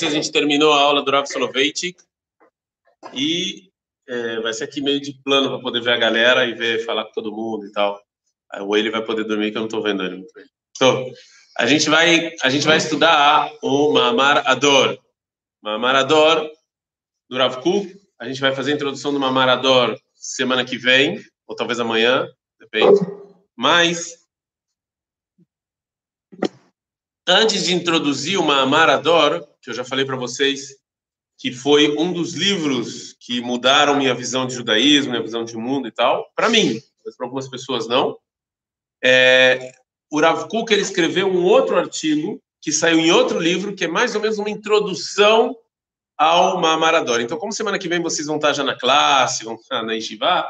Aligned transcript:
vocês, 0.00 0.12
a 0.12 0.16
gente 0.16 0.32
terminou 0.32 0.72
a 0.72 0.80
aula 0.80 1.02
do 1.02 1.10
Rav 1.10 1.26
Soloveitchik 1.26 2.02
e 3.12 3.70
é, 4.08 4.40
vai 4.40 4.54
ser 4.54 4.64
aqui 4.64 4.80
meio 4.80 4.98
de 4.98 5.12
plano 5.22 5.50
para 5.50 5.60
poder 5.60 5.82
ver 5.82 5.92
a 5.92 5.98
galera 5.98 6.46
e 6.46 6.54
ver, 6.54 6.86
falar 6.86 7.04
com 7.04 7.12
todo 7.12 7.30
mundo 7.30 7.66
e 7.66 7.72
tal. 7.72 8.02
O 8.62 8.74
ele 8.74 8.90
vai 8.90 9.04
poder 9.04 9.24
dormir 9.24 9.50
que 9.50 9.58
eu 9.58 9.60
não 9.60 9.66
estou 9.66 9.82
vendo 9.82 10.02
ele 10.02 10.16
muito 10.16 10.32
bem. 10.32 10.46
Então, 10.74 11.12
a 11.58 11.66
gente 11.66 11.90
vai, 11.90 12.34
a 12.42 12.48
gente 12.48 12.66
vai 12.66 12.78
estudar 12.78 13.52
o 13.62 13.92
Mamar 13.92 14.42
Ador. 14.48 14.98
Mamar 15.62 15.94
Ador, 15.94 16.50
do 17.28 17.36
Rav 17.36 17.60
Kuk. 17.60 18.00
A 18.18 18.26
gente 18.26 18.40
vai 18.40 18.54
fazer 18.54 18.72
a 18.72 18.76
introdução 18.76 19.12
do 19.12 19.20
Mamar 19.20 19.50
Ador 19.50 20.00
semana 20.14 20.64
que 20.64 20.78
vem, 20.78 21.22
ou 21.46 21.54
talvez 21.54 21.78
amanhã, 21.78 22.26
depende. 22.58 23.00
Mas 23.54 24.26
antes 27.28 27.64
de 27.64 27.74
introduzir 27.74 28.38
o 28.38 28.42
Mahamador, 28.42 29.46
que 29.62 29.70
eu 29.70 29.74
já 29.74 29.84
falei 29.84 30.04
para 30.04 30.16
vocês, 30.16 30.76
que 31.38 31.52
foi 31.52 31.96
um 31.96 32.12
dos 32.12 32.34
livros 32.34 33.14
que 33.18 33.40
mudaram 33.40 33.96
minha 33.96 34.14
visão 34.14 34.46
de 34.46 34.54
judaísmo, 34.54 35.12
minha 35.12 35.22
visão 35.22 35.44
de 35.44 35.56
mundo 35.56 35.88
e 35.88 35.90
tal, 35.90 36.30
para 36.34 36.48
mim, 36.48 36.80
mas 37.04 37.16
para 37.16 37.26
algumas 37.26 37.48
pessoas 37.48 37.88
não. 37.88 38.18
É, 39.02 39.72
o 40.10 40.20
Rav 40.20 40.48
Kuk, 40.48 40.72
ele 40.72 40.82
escreveu 40.82 41.28
um 41.28 41.44
outro 41.44 41.78
artigo 41.78 42.42
que 42.60 42.70
saiu 42.70 42.98
em 42.98 43.10
outro 43.10 43.38
livro, 43.38 43.74
que 43.74 43.84
é 43.84 43.88
mais 43.88 44.14
ou 44.14 44.20
menos 44.20 44.38
uma 44.38 44.50
introdução 44.50 45.56
ao 46.18 46.60
Mahamador. 46.60 47.20
Então, 47.20 47.38
como 47.38 47.52
semana 47.52 47.78
que 47.78 47.88
vem 47.88 48.02
vocês 48.02 48.26
vão 48.26 48.36
estar 48.36 48.52
já 48.52 48.62
na 48.62 48.78
classe, 48.78 49.44
vão 49.44 49.54
estar 49.54 49.82
na 49.82 49.94
Yeshiva, 49.94 50.46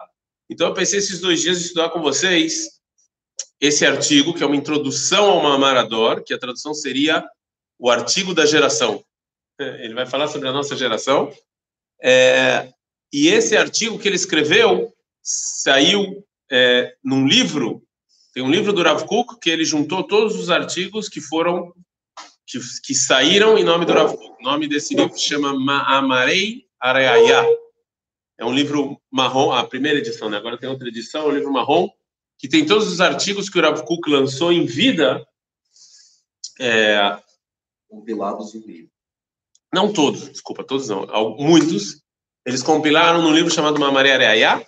então 0.50 0.66
eu 0.66 0.74
pensei 0.74 0.98
esses 0.98 1.20
dois 1.20 1.40
dias 1.40 1.60
estudar 1.60 1.90
com 1.90 2.02
vocês 2.02 2.80
esse 3.60 3.86
artigo, 3.86 4.34
que 4.34 4.42
é 4.42 4.46
uma 4.46 4.56
introdução 4.56 5.30
ao 5.30 5.42
Mamarador, 5.42 6.24
que 6.24 6.34
a 6.34 6.38
tradução 6.38 6.74
seria 6.74 7.24
o 7.80 7.90
artigo 7.90 8.34
da 8.34 8.44
geração. 8.44 9.02
Ele 9.58 9.94
vai 9.94 10.06
falar 10.06 10.28
sobre 10.28 10.48
a 10.48 10.52
nossa 10.52 10.76
geração. 10.76 11.32
É, 12.02 12.70
e 13.12 13.28
esse 13.28 13.56
artigo 13.56 13.98
que 13.98 14.06
ele 14.06 14.16
escreveu 14.16 14.94
saiu 15.22 16.24
é, 16.50 16.94
num 17.02 17.26
livro, 17.26 17.82
tem 18.32 18.42
um 18.42 18.50
livro 18.50 18.72
do 18.72 18.82
Rav 18.82 19.04
Kuk, 19.06 19.40
que 19.40 19.50
ele 19.50 19.64
juntou 19.64 20.04
todos 20.04 20.36
os 20.36 20.50
artigos 20.50 21.08
que 21.08 21.20
foram, 21.20 21.72
que, 22.46 22.58
que 22.84 22.94
saíram 22.94 23.58
em 23.58 23.64
nome 23.64 23.84
do 23.86 23.92
Rav 23.92 24.14
Kuk. 24.14 24.36
O 24.40 24.44
nome 24.44 24.68
desse 24.68 24.94
livro 24.94 25.18
chama 25.18 25.58
Ma'amarei 25.58 26.66
Areaya. 26.78 27.44
É 28.38 28.44
um 28.44 28.54
livro 28.54 29.00
marrom, 29.10 29.52
a 29.52 29.66
primeira 29.66 29.98
edição, 29.98 30.30
né? 30.30 30.36
agora 30.36 30.58
tem 30.58 30.68
outra 30.68 30.88
edição, 30.88 31.22
é 31.22 31.26
um 31.26 31.34
livro 31.34 31.52
marrom, 31.52 31.88
que 32.38 32.48
tem 32.48 32.64
todos 32.64 32.90
os 32.90 33.00
artigos 33.00 33.50
que 33.50 33.58
o 33.58 33.62
Rav 33.62 33.82
Kuk 33.84 34.08
lançou 34.08 34.52
em 34.52 34.64
vida. 34.64 35.26
É, 36.58 37.18
compilados 37.90 38.54
em 38.54 38.60
livro. 38.60 38.90
Não 39.72 39.92
todos, 39.92 40.28
desculpa, 40.30 40.64
todos 40.64 40.88
não, 40.88 41.06
muitos. 41.38 42.02
Eles 42.46 42.62
compilaram 42.62 43.20
num 43.20 43.34
livro 43.34 43.52
chamado 43.52 43.78
Mamaré 43.78 44.12
Areia, 44.12 44.66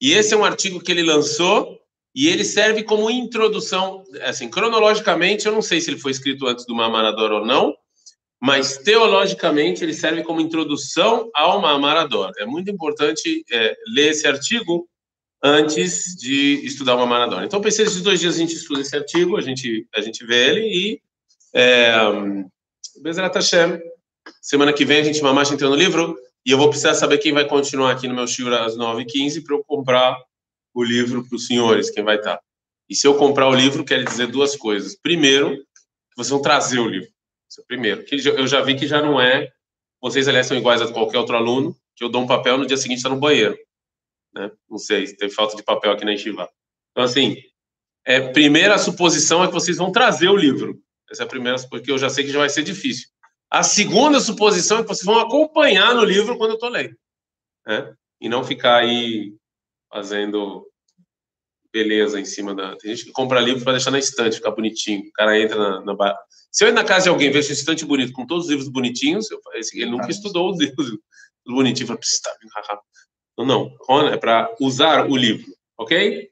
e 0.00 0.12
esse 0.12 0.34
é 0.34 0.36
um 0.36 0.44
artigo 0.44 0.80
que 0.80 0.90
ele 0.90 1.02
lançou 1.02 1.78
e 2.14 2.28
ele 2.28 2.44
serve 2.44 2.82
como 2.82 3.10
introdução, 3.10 4.02
assim, 4.22 4.48
cronologicamente, 4.48 5.46
eu 5.46 5.52
não 5.52 5.62
sei 5.62 5.80
se 5.80 5.90
ele 5.90 6.00
foi 6.00 6.10
escrito 6.10 6.46
antes 6.46 6.66
do 6.66 6.74
Mamarador 6.74 7.30
ou 7.30 7.46
não, 7.46 7.74
mas 8.40 8.78
teologicamente 8.78 9.84
ele 9.84 9.94
serve 9.94 10.22
como 10.22 10.40
introdução 10.40 11.30
ao 11.32 11.60
Mamarador. 11.60 12.32
É 12.38 12.44
muito 12.44 12.70
importante 12.70 13.44
é, 13.50 13.76
ler 13.94 14.10
esse 14.10 14.26
artigo 14.26 14.88
antes 15.42 16.16
de 16.16 16.60
estudar 16.64 16.96
uma 16.96 17.06
maratona. 17.06 17.44
Então, 17.44 17.60
pensei 17.60 17.84
esses 17.84 18.02
dois 18.02 18.20
dias 18.20 18.36
a 18.36 18.38
gente 18.38 18.54
estuda 18.54 18.80
esse 18.80 18.94
artigo, 18.94 19.36
a 19.36 19.40
gente, 19.40 19.86
a 19.94 20.00
gente 20.00 20.24
vê 20.24 20.50
ele 20.50 20.60
e. 20.66 21.02
É, 21.54 21.92
Bezerra 23.00 23.30
Hashem, 23.32 23.80
semana 24.40 24.72
que 24.72 24.84
vem 24.84 25.00
a 25.00 25.04
gente 25.04 25.22
mamacha 25.22 25.54
entra 25.54 25.68
no 25.68 25.74
livro 25.74 26.16
e 26.44 26.50
eu 26.50 26.58
vou 26.58 26.68
precisar 26.68 26.94
saber 26.94 27.18
quem 27.18 27.32
vai 27.32 27.46
continuar 27.46 27.92
aqui 27.92 28.08
no 28.08 28.14
meu 28.14 28.26
Shura 28.26 28.64
às 28.64 28.76
9h15 28.76 29.44
para 29.44 29.56
eu 29.56 29.64
comprar 29.64 30.18
o 30.74 30.82
livro 30.82 31.26
para 31.26 31.36
os 31.36 31.46
senhores, 31.46 31.90
quem 31.90 32.02
vai 32.02 32.16
estar. 32.16 32.40
E 32.88 32.94
se 32.94 33.06
eu 33.06 33.16
comprar 33.16 33.48
o 33.48 33.54
livro, 33.54 33.84
quer 33.84 34.04
dizer 34.04 34.26
duas 34.26 34.56
coisas. 34.56 34.96
Primeiro, 34.96 35.56
vocês 36.16 36.30
vão 36.30 36.42
trazer 36.42 36.78
o 36.78 36.88
livro. 36.88 37.08
É 37.08 37.62
primeiro. 37.66 38.04
Que 38.04 38.16
eu 38.26 38.46
já 38.46 38.60
vi 38.60 38.74
que 38.74 38.86
já 38.86 39.00
não 39.00 39.20
é. 39.20 39.50
Vocês, 40.00 40.26
aliás, 40.26 40.46
são 40.46 40.56
iguais 40.56 40.82
a 40.82 40.92
qualquer 40.92 41.18
outro 41.18 41.36
aluno, 41.36 41.76
que 41.94 42.02
eu 42.02 42.08
dou 42.08 42.22
um 42.22 42.26
papel 42.26 42.58
no 42.58 42.66
dia 42.66 42.76
seguinte 42.76 42.98
está 42.98 43.08
no 43.08 43.20
banheiro 43.20 43.56
né? 44.32 44.50
Não 44.68 44.78
sei, 44.78 45.06
teve 45.14 45.32
falta 45.32 45.56
de 45.56 45.62
papel 45.62 45.92
aqui 45.92 46.04
na 46.04 46.14
Enchiva. 46.14 46.48
Então, 46.90 47.04
assim, 47.04 47.36
é, 48.04 48.20
primeira 48.32 48.78
suposição 48.78 49.44
é 49.44 49.46
que 49.46 49.52
vocês 49.52 49.76
vão 49.76 49.92
trazer 49.92 50.28
o 50.28 50.36
livro. 50.36 50.80
Essa 51.12 51.24
é 51.24 51.26
a 51.26 51.28
primeira, 51.28 51.58
porque 51.68 51.90
eu 51.90 51.98
já 51.98 52.08
sei 52.08 52.24
que 52.24 52.32
já 52.32 52.38
vai 52.38 52.48
ser 52.48 52.62
difícil. 52.62 53.08
A 53.50 53.62
segunda 53.62 54.18
suposição 54.18 54.78
é 54.78 54.82
que 54.82 54.88
vocês 54.88 55.04
vão 55.04 55.18
acompanhar 55.18 55.94
no 55.94 56.04
livro 56.04 56.38
quando 56.38 56.52
eu 56.52 56.54
estou 56.54 56.70
lendo. 56.70 56.96
Né? 57.66 57.94
E 58.18 58.28
não 58.28 58.42
ficar 58.42 58.78
aí 58.78 59.34
fazendo 59.92 60.66
beleza 61.70 62.18
em 62.18 62.24
cima 62.24 62.54
da. 62.54 62.76
Tem 62.76 62.94
gente 62.94 63.06
que 63.06 63.12
compra 63.12 63.40
livro 63.40 63.62
para 63.62 63.74
deixar 63.74 63.90
na 63.90 63.98
estante, 63.98 64.36
ficar 64.36 64.52
bonitinho. 64.52 65.02
O 65.02 65.12
cara 65.12 65.38
entra 65.38 65.56
na, 65.58 65.84
na. 65.84 66.16
Se 66.50 66.64
eu 66.64 66.68
ir 66.68 66.72
na 66.72 66.82
casa 66.82 67.04
de 67.04 67.08
alguém 67.10 67.30
ver 67.30 67.40
esse 67.40 67.52
estante 67.52 67.84
bonito 67.84 68.12
com 68.12 68.26
todos 68.26 68.44
os 68.44 68.50
livros 68.50 68.68
bonitinhos, 68.68 69.30
eu, 69.30 69.38
ele 69.74 69.90
nunca 69.90 70.10
estudou 70.10 70.50
os 70.50 70.58
livros 70.58 70.98
bonitinhos. 71.46 71.88
Fala, 71.88 72.00
tá, 72.22 72.80
não, 73.36 73.44
não. 73.86 74.08
é 74.08 74.16
para 74.16 74.54
usar 74.60 75.10
o 75.10 75.16
livro, 75.16 75.46
ok? 75.78 76.30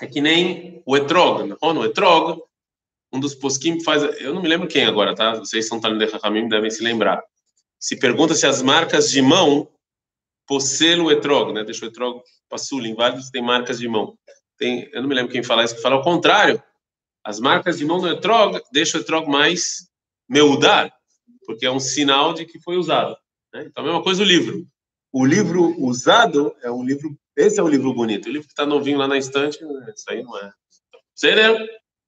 É 0.00 0.06
que 0.06 0.20
nem 0.20 0.82
o 0.84 0.96
etrog. 0.96 1.54
O 1.60 1.84
etrog, 1.84 2.42
um 3.12 3.20
dos 3.20 3.34
posquim 3.34 3.82
faz. 3.82 4.02
Eu 4.20 4.34
não 4.34 4.42
me 4.42 4.48
lembro 4.48 4.68
quem 4.68 4.84
agora, 4.84 5.14
tá? 5.14 5.34
Vocês 5.34 5.66
são 5.66 5.80
Talmud 5.80 6.08
Chachamim, 6.08 6.48
devem 6.48 6.70
se 6.70 6.82
lembrar. 6.82 7.22
Se 7.78 7.96
pergunta 7.96 8.34
se 8.34 8.46
as 8.46 8.62
marcas 8.62 9.10
de 9.10 9.20
mão 9.20 9.68
possuem 10.46 11.00
o 11.00 11.10
etrog, 11.10 11.52
né? 11.52 11.64
Deixa 11.64 11.84
o 11.84 11.88
etrog 11.88 12.22
passul, 12.48 12.84
em 12.84 12.94
vários 12.94 13.30
tem 13.30 13.42
marcas 13.42 13.78
de 13.78 13.88
mão. 13.88 14.16
Tem, 14.58 14.88
eu 14.92 15.02
não 15.02 15.08
me 15.08 15.14
lembro 15.14 15.32
quem 15.32 15.42
fala 15.42 15.64
isso, 15.64 15.74
que 15.74 15.82
fala 15.82 15.96
o 15.96 16.02
contrário. 16.02 16.62
As 17.24 17.40
marcas 17.40 17.78
de 17.78 17.84
mão 17.84 18.00
do 18.00 18.08
etrog 18.08 18.60
deixam 18.72 19.00
o 19.00 19.02
etrog 19.02 19.28
mais 19.28 19.88
meudar, 20.28 20.92
porque 21.46 21.66
é 21.66 21.70
um 21.70 21.80
sinal 21.80 22.32
de 22.32 22.44
que 22.44 22.60
foi 22.60 22.76
usado. 22.76 23.16
Né? 23.52 23.64
Então, 23.66 23.82
a 23.82 23.86
mesma 23.86 24.02
coisa 24.02 24.22
o 24.22 24.26
livro 24.26 24.66
o 25.12 25.26
livro 25.26 25.78
usado 25.78 26.56
é 26.62 26.70
um 26.70 26.82
livro. 26.82 27.14
Esse 27.36 27.60
é 27.60 27.62
o 27.62 27.68
livro 27.68 27.92
bonito. 27.92 28.26
O 28.26 28.32
livro 28.32 28.46
que 28.46 28.52
está 28.52 28.64
novinho 28.64 28.98
lá 28.98 29.06
na 29.06 29.18
estante, 29.18 29.58
isso 29.94 30.04
aí 30.08 30.22
não 30.22 30.36
é. 30.38 30.52
Entendeu? 31.16 31.66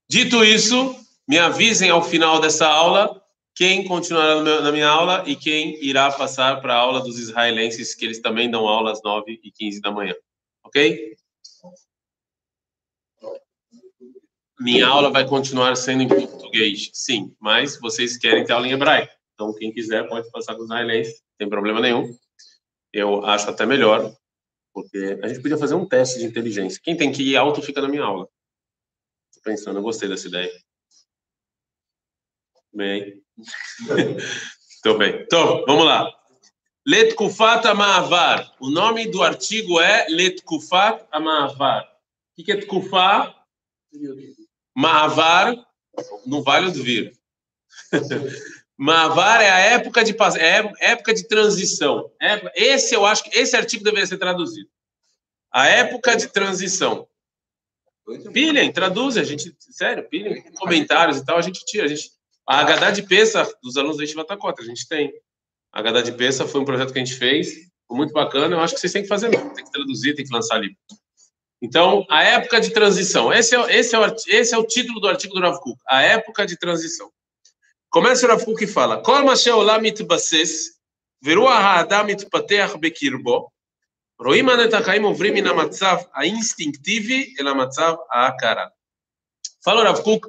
Dito 0.09 0.43
isso, 0.43 0.95
me 1.27 1.37
avisem 1.37 1.89
ao 1.89 2.03
final 2.03 2.39
dessa 2.39 2.67
aula 2.67 3.21
quem 3.55 3.87
continuará 3.87 4.61
na 4.61 4.71
minha 4.71 4.87
aula 4.87 5.23
e 5.25 5.35
quem 5.35 5.81
irá 5.83 6.11
passar 6.11 6.61
para 6.61 6.73
a 6.73 6.77
aula 6.77 7.01
dos 7.01 7.17
israelenses, 7.17 7.95
que 7.95 8.05
eles 8.05 8.19
também 8.19 8.51
dão 8.51 8.67
aula 8.67 8.91
às 8.91 9.01
9 9.01 9.39
e 9.41 9.51
15 9.51 9.81
da 9.81 9.91
manhã. 9.91 10.13
Ok? 10.63 11.15
Minha 14.59 14.87
aula 14.87 15.09
vai 15.09 15.25
continuar 15.25 15.75
sendo 15.75 16.03
em 16.03 16.07
português, 16.07 16.89
sim, 16.93 17.33
mas 17.39 17.79
vocês 17.79 18.17
querem 18.17 18.45
ter 18.45 18.53
aula 18.53 18.67
em 18.67 18.71
hebraico. 18.71 19.13
Então, 19.33 19.53
quem 19.53 19.71
quiser 19.71 20.07
pode 20.07 20.29
passar 20.31 20.55
com 20.55 20.61
os 20.61 20.65
israelenses, 20.65 21.21
tem 21.37 21.49
problema 21.49 21.79
nenhum 21.79 22.13
eu 22.95 23.25
acho 23.25 23.49
até 23.49 23.65
melhor, 23.65 24.15
porque 24.73 25.19
a 25.21 25.27
gente 25.27 25.41
podia 25.41 25.57
fazer 25.57 25.75
um 25.75 25.85
teste 25.85 26.17
de 26.17 26.25
inteligência. 26.25 26.79
Quem 26.81 26.95
tem 26.95 27.11
que 27.11 27.23
ir 27.23 27.35
alto 27.35 27.61
fica 27.61 27.81
na 27.81 27.89
minha 27.89 28.03
aula. 28.03 28.29
Pensando, 29.45 29.77
eu 29.77 29.83
gostei 29.83 30.09
dessa 30.09 30.27
ideia. 30.27 30.51
Bem. 32.73 33.23
Tô 34.81 34.97
bem. 34.97 35.21
Então, 35.21 35.63
vamos 35.67 35.85
lá. 35.85 36.11
Letkufat 36.83 37.67
Amavar. 37.67 38.51
O 38.59 38.71
nome 38.71 39.07
do 39.07 39.21
artigo 39.21 39.79
é 39.79 40.07
Letkufat 40.09 41.05
Amavar. 41.11 41.87
O 42.35 42.43
que 42.43 42.51
é 42.51 42.57
Tkufá? 42.57 43.35
Maavar, 44.75 45.55
no 46.25 46.41
Vale 46.41 46.71
do 46.71 46.83
Vir. 46.83 47.15
Mavar 48.75 49.41
é 49.41 49.49
a 49.49 49.59
época 49.59 50.03
de 50.03 50.13
é 50.37 50.91
época 50.91 51.13
de 51.13 51.27
transição. 51.27 52.11
Esse 52.55 52.95
eu 52.95 53.05
acho 53.05 53.23
que 53.23 53.37
esse 53.37 53.55
artigo 53.55 53.83
deveria 53.83 54.07
ser 54.07 54.17
traduzido. 54.17 54.69
A 55.51 55.67
época 55.67 56.15
de 56.17 56.27
transição. 56.27 57.07
Pilhem, 58.31 58.71
traduz, 58.71 59.17
a 59.17 59.23
gente, 59.23 59.55
sério, 59.59 60.07
pilhem, 60.07 60.43
comentários 60.55 61.17
e 61.17 61.25
tal, 61.25 61.37
a 61.37 61.41
gente 61.41 61.65
tira. 61.65 61.85
A, 61.85 61.87
gente, 61.87 62.11
a 62.47 62.91
de 62.91 63.01
Peça 63.01 63.51
dos 63.63 63.77
alunos 63.77 63.97
da 63.97 64.03
Estiva 64.03 64.23
Cota, 64.37 64.61
a 64.61 64.65
gente 64.65 64.87
tem. 64.87 65.11
A 65.73 65.79
Hadá 65.79 66.01
de 66.01 66.11
Peça 66.11 66.47
foi 66.47 66.61
um 66.61 66.65
projeto 66.65 66.93
que 66.93 66.99
a 66.99 67.03
gente 67.03 67.17
fez, 67.17 67.53
foi 67.87 67.97
muito 67.97 68.13
bacana, 68.13 68.55
eu 68.55 68.61
acho 68.61 68.75
que 68.75 68.79
vocês 68.79 68.93
têm 68.93 69.01
que 69.01 69.07
fazer 69.07 69.29
mesmo, 69.29 69.53
tem 69.53 69.65
que 69.65 69.71
traduzir, 69.71 70.15
tem 70.15 70.23
que 70.23 70.33
lançar 70.33 70.57
livro. 70.59 70.77
Então, 71.61 72.05
a 72.09 72.23
época 72.23 72.61
de 72.61 72.69
transição, 72.69 73.33
esse 73.33 73.55
é, 73.55 73.75
esse 73.75 73.95
é, 73.95 73.99
o, 73.99 74.15
esse 74.27 74.53
é 74.53 74.57
o 74.57 74.65
título 74.65 74.99
do 74.99 75.07
artigo 75.07 75.33
do 75.33 75.41
Rav 75.41 75.59
Kuk, 75.59 75.79
a 75.87 76.01
época 76.01 76.45
de 76.45 76.57
transição. 76.57 77.11
Começa 77.89 78.25
o 78.25 78.29
Rav 78.29 78.45
Kuk 78.45 78.63
e 78.63 78.67
fala, 78.67 79.01
Kol 79.01 79.23
Masheolam 79.25 79.81
mitbases, 79.81 80.75
veru 81.21 81.47
ha-adam 81.47 82.05
mitpateach 82.05 82.77
bekirbo, 82.77 83.51
Roim 84.19 84.49
anetachaim 84.49 85.03
ovrim 85.03 85.37
inamatzav 85.37 86.05
a 86.13 86.25
instinctive 86.25 87.33
elamatzav 87.37 87.97
a 88.09 88.27
akara. 88.27 88.71
Fala 89.63 89.83
Rav 89.83 90.01
Kuk, 90.03 90.27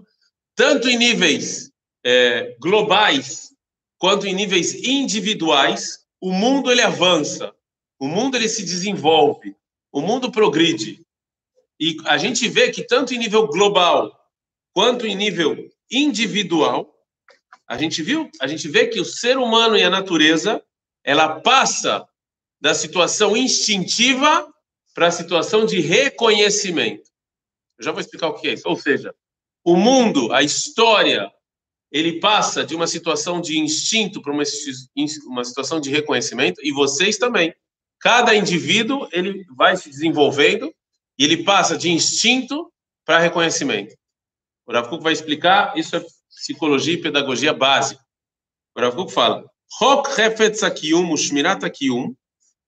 tanto 0.54 0.88
em 0.88 0.96
níveis 0.96 1.70
é, 2.04 2.56
globais 2.58 3.52
quanto 3.98 4.26
em 4.26 4.34
níveis 4.34 4.74
individuais, 4.74 6.04
o 6.20 6.32
mundo 6.32 6.70
ele 6.70 6.82
avança, 6.82 7.54
o 7.98 8.08
mundo 8.08 8.36
ele 8.36 8.48
se 8.48 8.64
desenvolve, 8.64 9.54
o 9.92 10.00
mundo 10.00 10.30
progride. 10.30 11.04
E 11.78 11.96
a 12.06 12.18
gente 12.18 12.48
vê 12.48 12.70
que 12.70 12.82
tanto 12.82 13.14
em 13.14 13.18
nível 13.18 13.46
global 13.46 14.12
quanto 14.72 15.06
em 15.06 15.14
nível 15.14 15.56
individual, 15.90 16.92
a 17.68 17.76
gente 17.76 18.02
viu, 18.02 18.30
a 18.40 18.46
gente 18.46 18.68
vê 18.68 18.86
que 18.86 19.00
o 19.00 19.04
ser 19.04 19.38
humano 19.38 19.76
e 19.76 19.82
a 19.82 19.90
natureza 19.90 20.62
ela 21.04 21.40
passa 21.40 22.06
da 22.66 22.74
situação 22.74 23.36
instintiva 23.36 24.52
para 24.92 25.06
a 25.06 25.12
situação 25.12 25.64
de 25.64 25.80
reconhecimento. 25.80 27.08
Eu 27.78 27.84
já 27.84 27.92
vou 27.92 28.00
explicar 28.00 28.26
o 28.26 28.34
que 28.34 28.48
é 28.48 28.54
isso. 28.54 28.68
Ou 28.68 28.74
seja, 28.74 29.14
o 29.64 29.76
mundo, 29.76 30.32
a 30.32 30.42
história, 30.42 31.30
ele 31.92 32.18
passa 32.18 32.66
de 32.66 32.74
uma 32.74 32.88
situação 32.88 33.40
de 33.40 33.56
instinto 33.56 34.20
para 34.20 34.32
uma, 34.32 34.42
uma 35.28 35.44
situação 35.44 35.78
de 35.80 35.90
reconhecimento, 35.90 36.60
e 36.60 36.72
vocês 36.72 37.18
também. 37.18 37.54
Cada 38.00 38.34
indivíduo, 38.34 39.08
ele 39.12 39.46
vai 39.56 39.76
se 39.76 39.88
desenvolvendo, 39.88 40.74
e 41.16 41.22
ele 41.22 41.44
passa 41.44 41.78
de 41.78 41.88
instinto 41.88 42.68
para 43.04 43.20
reconhecimento. 43.20 43.94
O 44.66 44.72
Rav 44.72 44.90
vai 45.00 45.12
explicar, 45.12 45.78
isso 45.78 45.94
é 45.94 46.04
psicologia 46.34 46.94
e 46.94 47.00
pedagogia 47.00 47.52
básica. 47.52 48.04
O 48.76 48.80
Rav 48.80 48.96
Kuk 48.96 49.12
fala, 49.12 49.48
Chok 49.78 50.20
Hefetz 50.20 50.64
HaKiyum 50.64 51.12
Ushmirat 51.12 51.64
HaKiyum 51.64 52.12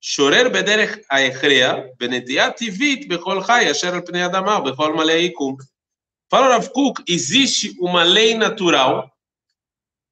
שוrer 0.02 0.50
בדרך 0.50 0.98
ההכרע, 1.12 1.74
בנטייה 2.00 2.52
טבעית 2.52 3.08
בכל 3.08 3.42
חי 3.42 3.72
אשר 3.72 3.94
על 3.94 4.02
פני 4.06 4.26
אדמה 4.26 4.60
ובכל 4.60 4.94
מלא 4.96 5.12
היקום. 5.12 5.56
Fala 6.34 6.58
Rav 6.58 6.70
Kuk, 6.70 7.04
existe 7.08 7.76
uma 7.80 8.02
lei 8.02 8.34
natural 8.34 9.08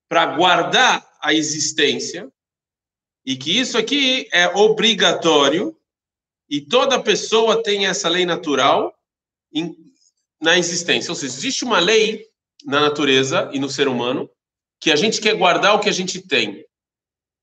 para 0.08 0.24
guardar 0.38 1.04
a 1.20 1.34
existência 1.34 2.32
e 3.26 3.36
que 3.36 3.60
isso 3.60 3.76
aqui 3.76 4.30
é 4.32 4.48
obrigatório 4.50 5.76
e 6.48 6.62
toda 6.62 7.02
pessoa 7.02 7.64
tem 7.64 7.88
essa 7.88 8.08
lei 8.08 8.24
natural 8.24 8.94
em, 9.52 9.76
na 10.40 10.60
existência. 10.60 11.10
Ou 11.10 11.16
seja, 11.16 11.34
existe 11.34 11.64
uma 11.64 11.80
lei 11.80 12.28
na 12.66 12.82
natureza 12.82 13.50
e 13.52 13.58
no 13.58 13.70
ser 13.70 13.88
humano 13.88 14.30
que 14.80 14.92
a 14.92 14.96
gente 14.96 15.20
quer 15.20 15.36
guardar 15.36 15.74
o 15.74 15.80
que 15.80 15.90
a 15.90 15.94
gente 15.94 16.22
tem. 16.22 16.64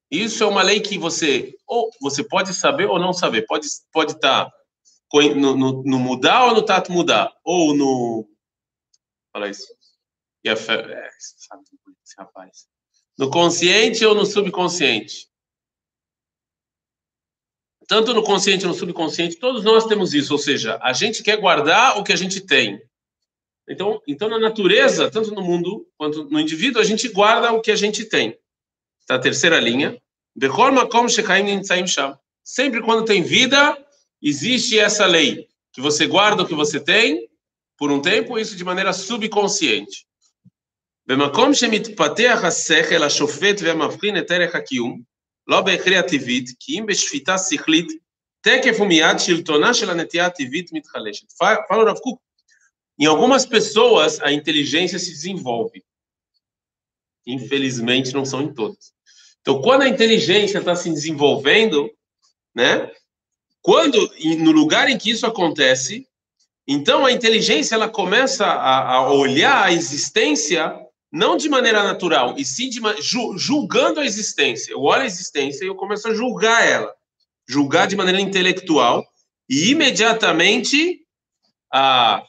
Isso 0.10 0.44
é 0.44 0.48
uma 0.48 0.62
lei 0.62 0.80
que 0.80 0.98
você 0.98 1.56
ou 1.68 1.90
você 2.02 2.24
pode 2.24 2.54
saber 2.54 2.86
ou 2.86 3.00
não 3.00 3.14
saber. 3.14 3.46
Pode 3.46 3.68
pode 3.92 4.14
estar 4.14 4.46
tá 4.46 4.54
no, 5.36 5.56
no, 5.56 5.84
no, 5.84 6.00
mudar 6.00 6.46
ou 6.46 6.56
no 6.56 6.64
tato 6.64 6.92
mudar 6.92 7.34
ou 7.44 7.76
no 7.76 8.30
fala 9.32 9.50
isso. 9.50 9.68
E 10.44 10.50
a 10.50 10.56
fé, 10.56 10.74
é, 10.74 11.10
sabe 11.20 11.64
esse 12.04 12.16
rapaz. 12.18 12.68
No 13.18 13.30
consciente 13.30 14.06
ou 14.06 14.14
no 14.14 14.26
subconsciente? 14.26 15.28
Tanto 17.88 18.14
no 18.14 18.24
consciente 18.24 18.66
ou 18.66 18.72
no 18.72 18.78
subconsciente, 18.78 19.38
todos 19.38 19.64
nós 19.64 19.86
temos 19.86 20.14
isso, 20.14 20.34
ou 20.34 20.40
seja, 20.40 20.80
a 20.82 20.94
gente 20.94 21.22
quer 21.22 21.38
guardar 21.38 21.98
o 21.98 22.04
que 22.04 22.14
a 22.14 22.16
gente 22.16 22.42
tem. 22.42 22.82
Então, 23.68 24.02
então 24.08 24.30
na 24.30 24.40
natureza, 24.40 25.10
tanto 25.10 25.34
no 25.34 25.42
mundo 25.42 25.88
quanto 25.98 26.26
no 26.26 26.40
indivíduo, 26.40 26.82
a 26.82 26.86
gente 26.86 27.08
guarda 27.10 27.52
o 27.52 27.62
que 27.62 27.72
a 27.72 27.76
gente 27.76 28.06
tem 28.06 28.38
Está 29.03 29.15
a 29.17 29.19
terceira 29.19 29.59
linha. 29.61 30.01
Sempre 32.45 32.83
quando 32.83 33.05
tem 33.05 33.23
vida, 33.23 33.77
existe 34.23 34.79
essa 34.79 35.07
lei, 35.07 35.49
que 35.73 35.81
você 35.81 36.07
guarda 36.07 36.43
o 36.43 36.47
que 36.47 36.55
você 36.55 36.79
tem 36.81 37.29
por 37.77 37.91
um 37.91 38.01
tempo, 38.01 38.39
isso 38.39 38.57
de 38.57 38.65
maneira 38.65 38.93
subconsciente. 38.93 40.09
במקום 41.07 41.55
שמתפתח 41.55 42.41
השכל 42.45 43.03
השופט 43.03 43.61
והמבחין 43.63 44.19
את 44.19 44.31
ערך 44.31 44.55
הקיום, 44.55 45.03
לא 45.47 45.61
בהכרח 45.61 46.05
טבעית, 46.09 46.51
כי 46.61 46.79
אם 46.79 46.87
בשפיטה 46.87 47.39
שכלית, 47.39 47.89
תקף 48.41 48.81
ומיד 48.81 49.19
שלטונה 49.19 49.75
של 49.75 49.91
הנטייה 49.91 50.27
הטבעית 50.27 50.73
מתחלשת. 50.73 51.27
Fala 51.33 51.85
Rav 51.85 52.01
Kuk, 52.01 52.19
em 53.01 53.07
algumas 53.07 53.47
pessoas 53.47 54.21
a 54.21 54.33
inteligência 54.33 54.99
se 54.99 55.11
desenvolve. 55.11 55.81
Infelizmente 57.26 58.14
não 58.14 58.26
são 58.26 58.42
em 58.42 58.54
todas. 58.54 58.94
Então, 59.42 59.62
quando 59.62 59.82
a 59.82 59.90
inteligência 59.90 60.60
está 60.60 60.76
se 60.76 60.90
desenvolvendo, 60.90 61.92
né? 62.56 62.90
Quando 63.62 63.98
no 64.40 64.52
lugar 64.52 64.90
em 64.90 64.98
que 64.98 65.10
isso 65.10 65.26
acontece, 65.26 66.08
então 66.68 67.06
a 67.06 67.12
inteligência 67.12 67.76
ela 67.76 67.90
começa 67.90 68.46
a, 68.46 68.96
a 68.96 69.12
olhar 69.12 69.66
a 69.66 69.72
existência 69.72 70.80
não 71.14 71.38
de 71.38 71.48
maneira 71.48 71.84
natural, 71.84 72.34
e 72.40 72.44
sim 72.44 72.70
de, 72.70 72.82
julgando 73.38 74.00
a 74.00 74.06
existência. 74.06 74.72
Eu 74.72 74.82
olho 74.82 75.04
a 75.04 75.06
existência 75.06 75.64
e 75.64 75.68
eu 75.68 75.76
começo 75.76 76.08
a 76.08 76.14
julgar 76.14 76.68
ela, 76.68 76.92
julgar 77.48 77.86
de 77.86 77.96
maneira 77.96 78.20
intelectual, 78.20 79.06
e 79.48 79.70
imediatamente 79.70 81.06
a, 81.72 82.24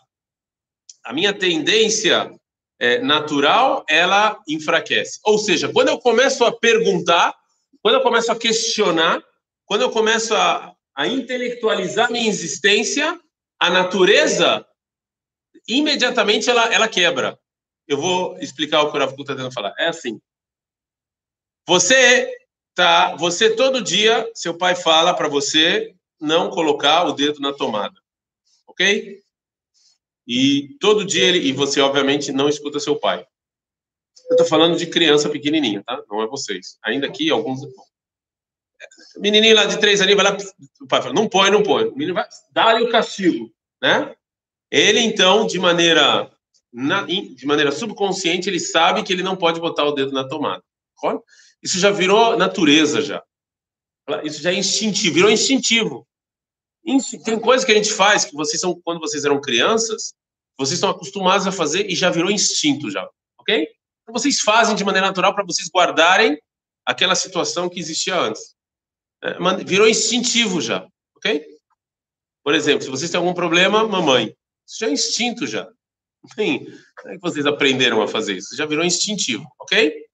a 1.03 1.13
minha 1.15 1.33
tendência 1.33 2.31
é, 2.79 2.99
natural, 2.99 3.85
ela 3.89 4.41
enfraquece. 4.49 5.21
Ou 5.25 5.39
seja, 5.39 5.73
quando 5.73 5.89
eu 5.89 5.99
começo 5.99 6.45
a 6.45 6.53
perguntar, 6.53 7.35
quando 7.83 7.97
eu 7.97 8.03
começo 8.03 8.31
a 8.33 8.37
questionar, 8.37 9.23
quando 9.65 9.83
eu 9.83 9.91
começo 9.91 10.35
a, 10.35 10.75
a 10.95 11.07
intelectualizar 11.07 12.11
minha 12.11 12.29
existência, 12.29 13.19
a 13.59 13.71
natureza, 13.71 14.67
imediatamente 15.69 16.51
ela, 16.51 16.73
ela 16.73 16.89
quebra. 16.89 17.39
Eu 17.87 17.99
vou 17.99 18.39
explicar 18.39 18.83
o 18.83 18.91
que 18.91 18.97
o 18.97 19.01
Rav 19.01 19.13
está 19.13 19.35
tentando 19.35 19.53
falar. 19.53 19.75
É 19.79 19.89
assim. 19.89 20.21
Você 21.67 22.31
tá, 22.75 23.15
você 23.17 23.55
todo 23.55 23.83
dia, 23.83 24.31
seu 24.35 24.57
pai 24.57 24.75
fala 24.75 25.15
para 25.15 25.29
você 25.29 25.95
não 26.21 26.51
colocar 26.51 27.05
o 27.05 27.13
dedo 27.13 27.41
na 27.41 27.53
tomada. 27.53 27.99
OK? 28.67 29.24
E 30.27 30.77
todo 30.81 31.05
dia 31.05 31.25
ele, 31.25 31.39
e 31.39 31.53
você 31.53 31.81
obviamente 31.81 32.33
não 32.33 32.49
escuta 32.49 32.81
seu 32.81 32.97
pai. 32.97 33.27
Eu 34.31 34.35
estou 34.35 34.47
falando 34.47 34.77
de 34.77 34.87
criança 34.87 35.29
pequenininha, 35.29 35.83
tá? 35.85 36.03
Não 36.09 36.23
é 36.23 36.27
vocês. 36.27 36.79
Ainda 36.83 37.07
aqui 37.07 37.31
alguns 37.31 37.61
menininho 39.19 39.55
lá 39.55 39.65
de 39.65 39.79
três 39.79 40.01
anos 40.01 40.15
vai 40.15 40.25
lá, 40.25 40.37
o 40.81 40.87
pai 40.87 41.03
fala, 41.03 41.15
não 41.15 41.29
põe, 41.29 41.51
não 41.51 41.63
põe. 41.63 41.87
O 41.87 41.93
menino 41.93 42.15
vai 42.15 42.27
dar-lhe 42.53 42.85
o 42.85 42.91
castigo, 42.91 43.51
né? 43.83 44.15
Ele 44.71 45.01
então, 45.01 45.47
de 45.47 45.59
maneira 45.59 46.31
de 47.37 47.47
maneira 47.47 47.71
subconsciente, 47.71 48.49
ele 48.49 48.59
sabe 48.59 49.05
que 49.05 49.13
ele 49.13 49.23
não 49.23 49.37
pode 49.37 49.61
botar 49.61 49.85
o 49.85 49.93
dedo 49.93 50.11
na 50.11 50.27
tomada. 50.27 50.63
Isso 51.63 51.79
já 51.79 51.91
virou 51.91 52.37
natureza 52.37 53.01
já. 53.01 53.23
Isso 54.25 54.43
já 54.43 54.51
é 54.51 54.55
instintivo, 54.55 55.15
virou 55.15 55.31
instintivo. 55.31 56.07
Tem 57.25 57.41
coisas 57.41 57.65
que 57.65 57.73
a 57.73 57.75
gente 57.75 57.93
faz 57.93 58.25
que 58.25 58.35
vocês 58.35 58.61
são 58.61 58.79
quando 58.85 59.01
vocês 59.01 59.25
eram 59.25 59.41
crianças, 59.41 60.13
vocês 60.59 60.75
estão 60.75 60.91
acostumados 60.91 61.47
a 61.47 61.53
fazer 61.53 61.91
e 61.91 61.95
já 61.95 62.11
virou 62.11 62.31
instinto 62.31 62.91
já, 62.91 63.09
ok? 63.39 63.69
Então 64.03 64.13
vocês 64.13 64.41
fazem 64.41 64.77
de 64.77 64.85
maneira 64.85 65.07
natural 65.07 65.35
para 65.35 65.45
vocês 65.45 65.69
guardarem 65.75 66.39
aquela 66.85 67.15
situação 67.15 67.69
que 67.69 67.81
existia 67.81 68.17
antes. 68.17 68.55
É, 69.23 69.35
virou 69.65 69.89
instintivo 69.89 70.61
já, 70.61 70.87
ok? 71.17 71.45
Por 72.45 72.55
exemplo, 72.55 72.83
se 72.83 72.91
vocês 72.91 73.11
têm 73.11 73.19
algum 73.19 73.33
problema, 73.33 73.89
mamãe, 73.89 74.37
isso 74.67 74.79
já 74.81 74.89
é 74.89 74.93
instinto 74.93 75.47
já. 75.47 75.67
Bem, 76.37 76.67
é 77.07 77.15
que 77.15 77.21
vocês 77.21 77.47
aprenderam 77.47 78.03
a 78.03 78.09
fazer 78.09 78.37
isso? 78.37 78.55
Já 78.57 78.67
virou 78.67 78.85
instintivo, 78.85 79.47
ok? 79.59 80.05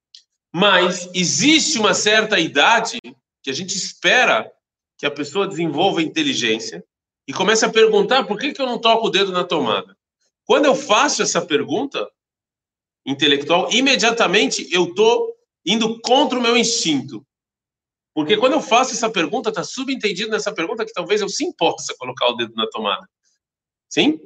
Mas 0.52 1.08
existe 1.14 1.78
uma 1.78 1.94
certa 1.94 2.38
idade 2.38 2.98
que 3.42 3.50
a 3.50 3.52
gente 3.52 3.76
espera 3.76 4.50
que 5.00 5.06
a 5.06 5.10
pessoa 5.10 5.48
desenvolva 5.48 6.02
inteligência 6.02 6.84
e 7.26 7.32
comece 7.32 7.64
a 7.64 7.70
perguntar 7.70 8.24
por 8.24 8.38
que, 8.38 8.52
que 8.52 8.60
eu 8.60 8.66
não 8.66 8.78
toco 8.78 9.06
o 9.06 9.10
dedo 9.10 9.32
na 9.32 9.42
tomada. 9.42 9.96
Quando 10.44 10.66
eu 10.66 10.74
faço 10.74 11.22
essa 11.22 11.40
pergunta 11.40 12.06
intelectual, 13.06 13.72
imediatamente 13.72 14.68
eu 14.70 14.84
estou 14.84 15.34
indo 15.64 15.98
contra 16.02 16.38
o 16.38 16.42
meu 16.42 16.54
instinto. 16.54 17.26
Porque 18.14 18.36
quando 18.36 18.52
eu 18.52 18.60
faço 18.60 18.92
essa 18.92 19.08
pergunta, 19.08 19.48
está 19.48 19.64
subentendido 19.64 20.30
nessa 20.30 20.52
pergunta 20.52 20.84
que 20.84 20.92
talvez 20.92 21.22
eu 21.22 21.30
sim 21.30 21.50
possa 21.50 21.94
colocar 21.96 22.28
o 22.28 22.34
dedo 22.34 22.52
na 22.54 22.68
tomada. 22.68 23.08
Sim? 23.88 24.20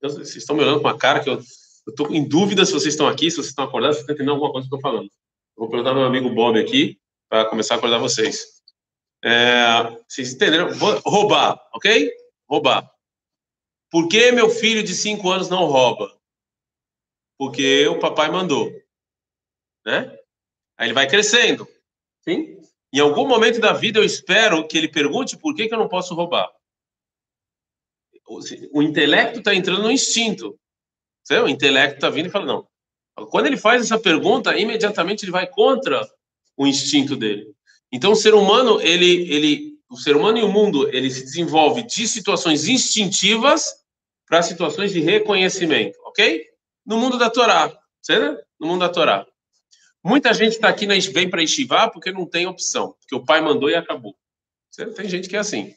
Vocês 0.00 0.36
estão 0.36 0.56
me 0.56 0.62
olhando 0.62 0.80
com 0.80 0.88
uma 0.88 0.96
cara 0.96 1.20
que 1.20 1.28
eu 1.28 1.42
estou 1.86 2.10
em 2.10 2.26
dúvida 2.26 2.64
se 2.64 2.72
vocês 2.72 2.94
estão 2.94 3.06
aqui, 3.06 3.30
se 3.30 3.36
vocês 3.36 3.48
estão 3.48 3.66
acordados, 3.66 3.96
se 3.96 4.02
estão 4.02 4.14
entendendo 4.14 4.32
alguma 4.32 4.50
coisa 4.50 4.66
que 4.66 4.72
eu 4.72 4.78
estou 4.78 4.90
falando. 4.90 5.10
vou 5.54 5.68
perguntar 5.68 5.90
ao 5.90 5.96
meu 5.96 6.06
amigo 6.06 6.30
Bob 6.30 6.58
aqui, 6.58 6.98
para 7.28 7.44
começar 7.44 7.74
a 7.74 7.76
acordar 7.76 7.98
vocês. 7.98 8.53
É, 9.26 10.02
vocês 10.06 10.34
entenderam? 10.34 10.74
Vou 10.74 11.00
roubar, 11.06 11.58
ok? 11.72 12.12
Roubar. 12.46 12.92
Por 13.90 14.06
que 14.06 14.30
meu 14.32 14.50
filho 14.50 14.82
de 14.82 14.94
cinco 14.94 15.30
anos 15.30 15.48
não 15.48 15.64
rouba? 15.64 16.14
Porque 17.38 17.86
o 17.88 17.98
papai 17.98 18.30
mandou, 18.30 18.70
né? 19.84 20.14
Aí 20.76 20.88
ele 20.88 20.92
vai 20.92 21.08
crescendo, 21.08 21.66
sim? 22.22 22.60
Em 22.92 23.00
algum 23.00 23.26
momento 23.26 23.58
da 23.60 23.72
vida 23.72 23.98
eu 23.98 24.04
espero 24.04 24.68
que 24.68 24.76
ele 24.76 24.88
pergunte 24.88 25.38
por 25.38 25.54
que, 25.54 25.68
que 25.68 25.74
eu 25.74 25.78
não 25.78 25.88
posso 25.88 26.14
roubar. 26.14 26.52
O, 28.26 28.40
o 28.78 28.82
intelecto 28.82 29.38
está 29.38 29.54
entrando 29.54 29.84
no 29.84 29.90
instinto. 29.90 30.58
O 31.30 31.48
intelecto 31.48 31.94
está 31.94 32.10
vindo 32.10 32.26
e 32.26 32.30
fala, 32.30 32.44
não, 32.44 32.68
Quando 33.30 33.46
ele 33.46 33.56
faz 33.56 33.80
essa 33.80 33.98
pergunta, 33.98 34.56
imediatamente 34.58 35.24
ele 35.24 35.32
vai 35.32 35.46
contra 35.46 36.06
o 36.56 36.66
instinto 36.66 37.16
dele. 37.16 37.54
Então, 37.94 38.10
o 38.10 38.16
ser 38.16 38.34
humano, 38.34 38.80
ele, 38.80 39.32
ele, 39.32 39.78
o 39.88 39.96
ser 39.96 40.16
humano 40.16 40.36
e 40.36 40.42
o 40.42 40.48
mundo, 40.48 40.88
ele 40.92 41.08
se 41.08 41.22
desenvolve 41.22 41.84
de 41.84 42.08
situações 42.08 42.66
instintivas 42.66 43.72
para 44.26 44.42
situações 44.42 44.92
de 44.92 44.98
reconhecimento, 44.98 45.96
ok? 46.04 46.44
No 46.84 46.98
mundo 46.98 47.16
da 47.16 47.30
Torá, 47.30 47.72
certo? 48.02 48.44
No 48.58 48.66
mundo 48.66 48.80
da 48.80 48.88
Torá. 48.88 49.24
Muita 50.02 50.34
gente 50.34 50.54
está 50.54 50.68
aqui, 50.68 50.86
na, 50.88 50.94
vem 51.12 51.30
para 51.30 51.40
Estivá 51.44 51.88
porque 51.88 52.10
não 52.10 52.26
tem 52.26 52.48
opção, 52.48 52.96
porque 52.98 53.14
o 53.14 53.24
pai 53.24 53.40
mandou 53.40 53.70
e 53.70 53.76
acabou. 53.76 54.16
Certo? 54.72 54.94
Tem 54.94 55.08
gente 55.08 55.28
que 55.28 55.36
é 55.36 55.38
assim. 55.38 55.72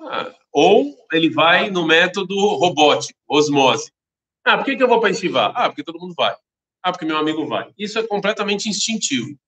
Ah, 0.00 0.34
ou 0.50 0.96
ele 1.12 1.28
vai 1.28 1.68
no 1.68 1.86
método 1.86 2.34
robótico, 2.56 3.18
osmose. 3.28 3.92
Ah, 4.42 4.56
por 4.56 4.64
que, 4.64 4.76
que 4.76 4.82
eu 4.82 4.88
vou 4.88 4.98
para 4.98 5.10
Estivá? 5.10 5.52
Ah, 5.54 5.68
porque 5.68 5.84
todo 5.84 6.00
mundo 6.00 6.14
vai. 6.16 6.34
Ah, 6.82 6.90
porque 6.90 7.04
meu 7.04 7.18
amigo 7.18 7.46
vai. 7.46 7.70
Isso 7.76 7.98
é 7.98 8.06
completamente 8.06 8.66
instintivo. 8.66 9.38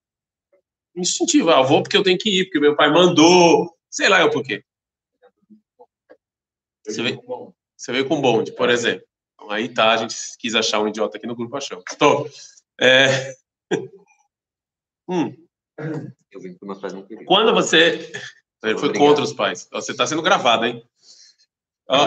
Instintivo. 0.97 1.51
Ah, 1.51 1.63
vou 1.63 1.83
porque 1.83 1.97
eu 1.97 2.03
tenho 2.03 2.19
que 2.19 2.41
ir, 2.41 2.45
porque 2.45 2.61
meu 2.61 2.77
pai 2.77 2.91
mandou. 2.91 3.77
Sei 3.89 4.09
lá 4.09 4.21
eu 4.21 4.31
por 4.31 4.43
quê. 4.43 4.65
Você 6.87 7.03
veio, 7.03 7.23
você 7.77 7.93
veio 7.93 8.09
com 8.09 8.21
bonde, 8.21 8.53
por 8.53 8.69
exemplo. 8.69 9.07
Então, 9.35 9.51
aí 9.51 9.69
tá, 9.69 9.93
a 9.93 9.97
gente 9.97 10.17
quis 10.39 10.55
achar 10.55 10.81
um 10.81 10.89
idiota 10.89 11.17
aqui 11.17 11.27
no 11.27 11.37
grupo, 11.37 11.57
achou. 11.57 11.83
Estou. 11.89 12.29
É... 12.81 13.35
hum. 15.09 15.35
Eu 16.31 16.41
vim 16.41 16.57
meus 16.63 16.79
pais 16.79 16.93
não 16.93 17.03
queriam. 17.03 17.25
Quando 17.27 17.53
você... 17.53 18.13
Ele 18.63 18.79
foi 18.79 18.89
Obrigado. 18.89 18.99
contra 18.99 19.25
os 19.25 19.33
pais. 19.33 19.67
Você 19.73 19.93
está 19.93 20.07
sendo 20.07 20.23
gravado, 20.23 20.67
hein? 20.67 20.83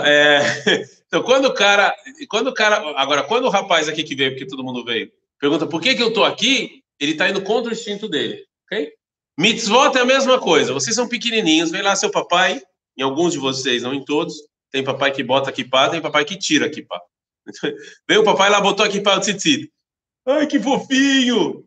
É... 0.06 0.40
Então, 1.14 1.22
quando 1.22 1.46
o 1.46 1.54
cara, 1.54 1.96
quando 2.28 2.48
o 2.48 2.54
cara, 2.56 2.78
agora, 3.00 3.22
quando 3.22 3.46
o 3.46 3.50
rapaz 3.50 3.88
aqui 3.88 4.04
que 4.04 4.16
veio, 4.16 4.32
porque 4.32 4.48
todo 4.48 4.64
mundo 4.64 4.84
veio, 4.84 5.12
pergunta 5.40 5.68
por 5.68 5.80
que 5.80 5.94
que 5.94 6.02
eu 6.02 6.12
tô 6.12 6.24
aqui, 6.24 6.84
ele 7.00 7.12
está 7.12 7.30
indo 7.30 7.44
contra 7.44 7.70
o 7.70 7.72
instinto 7.72 8.10
dele, 8.10 8.48
ok? 8.74 8.92
Mitzvot 9.40 9.98
é 9.98 10.02
a 10.02 10.06
mesma 10.06 10.40
coisa. 10.40 10.74
Vocês 10.74 10.96
são 10.96 11.08
pequenininhos, 11.08 11.72
vem 11.72 11.82
lá 11.82 11.96
seu 11.96 12.12
papai, 12.12 12.62
em 12.98 13.02
alguns 13.02 13.34
de 13.34 13.40
vocês, 13.40 13.82
não 13.82 13.94
em 13.94 14.04
todos, 14.04 14.36
tem 14.72 14.84
papai 14.84 15.12
que 15.12 15.24
bota 15.24 15.50
aqui 15.50 15.64
pá, 15.64 15.90
tem 15.90 16.02
papai 16.02 16.26
que 16.26 16.38
tira 16.38 16.66
aqui 16.66 16.82
pá. 16.82 17.02
Vem 18.08 18.18
o 18.18 18.24
papai 18.24 18.50
lá, 18.50 18.62
botou 18.62 18.86
aqui 18.86 19.02
pá 19.02 19.18
o 19.18 19.20
tzitzit. 19.20 19.72
Ai, 20.26 20.48
que 20.48 20.60
fofinho! 20.60 21.66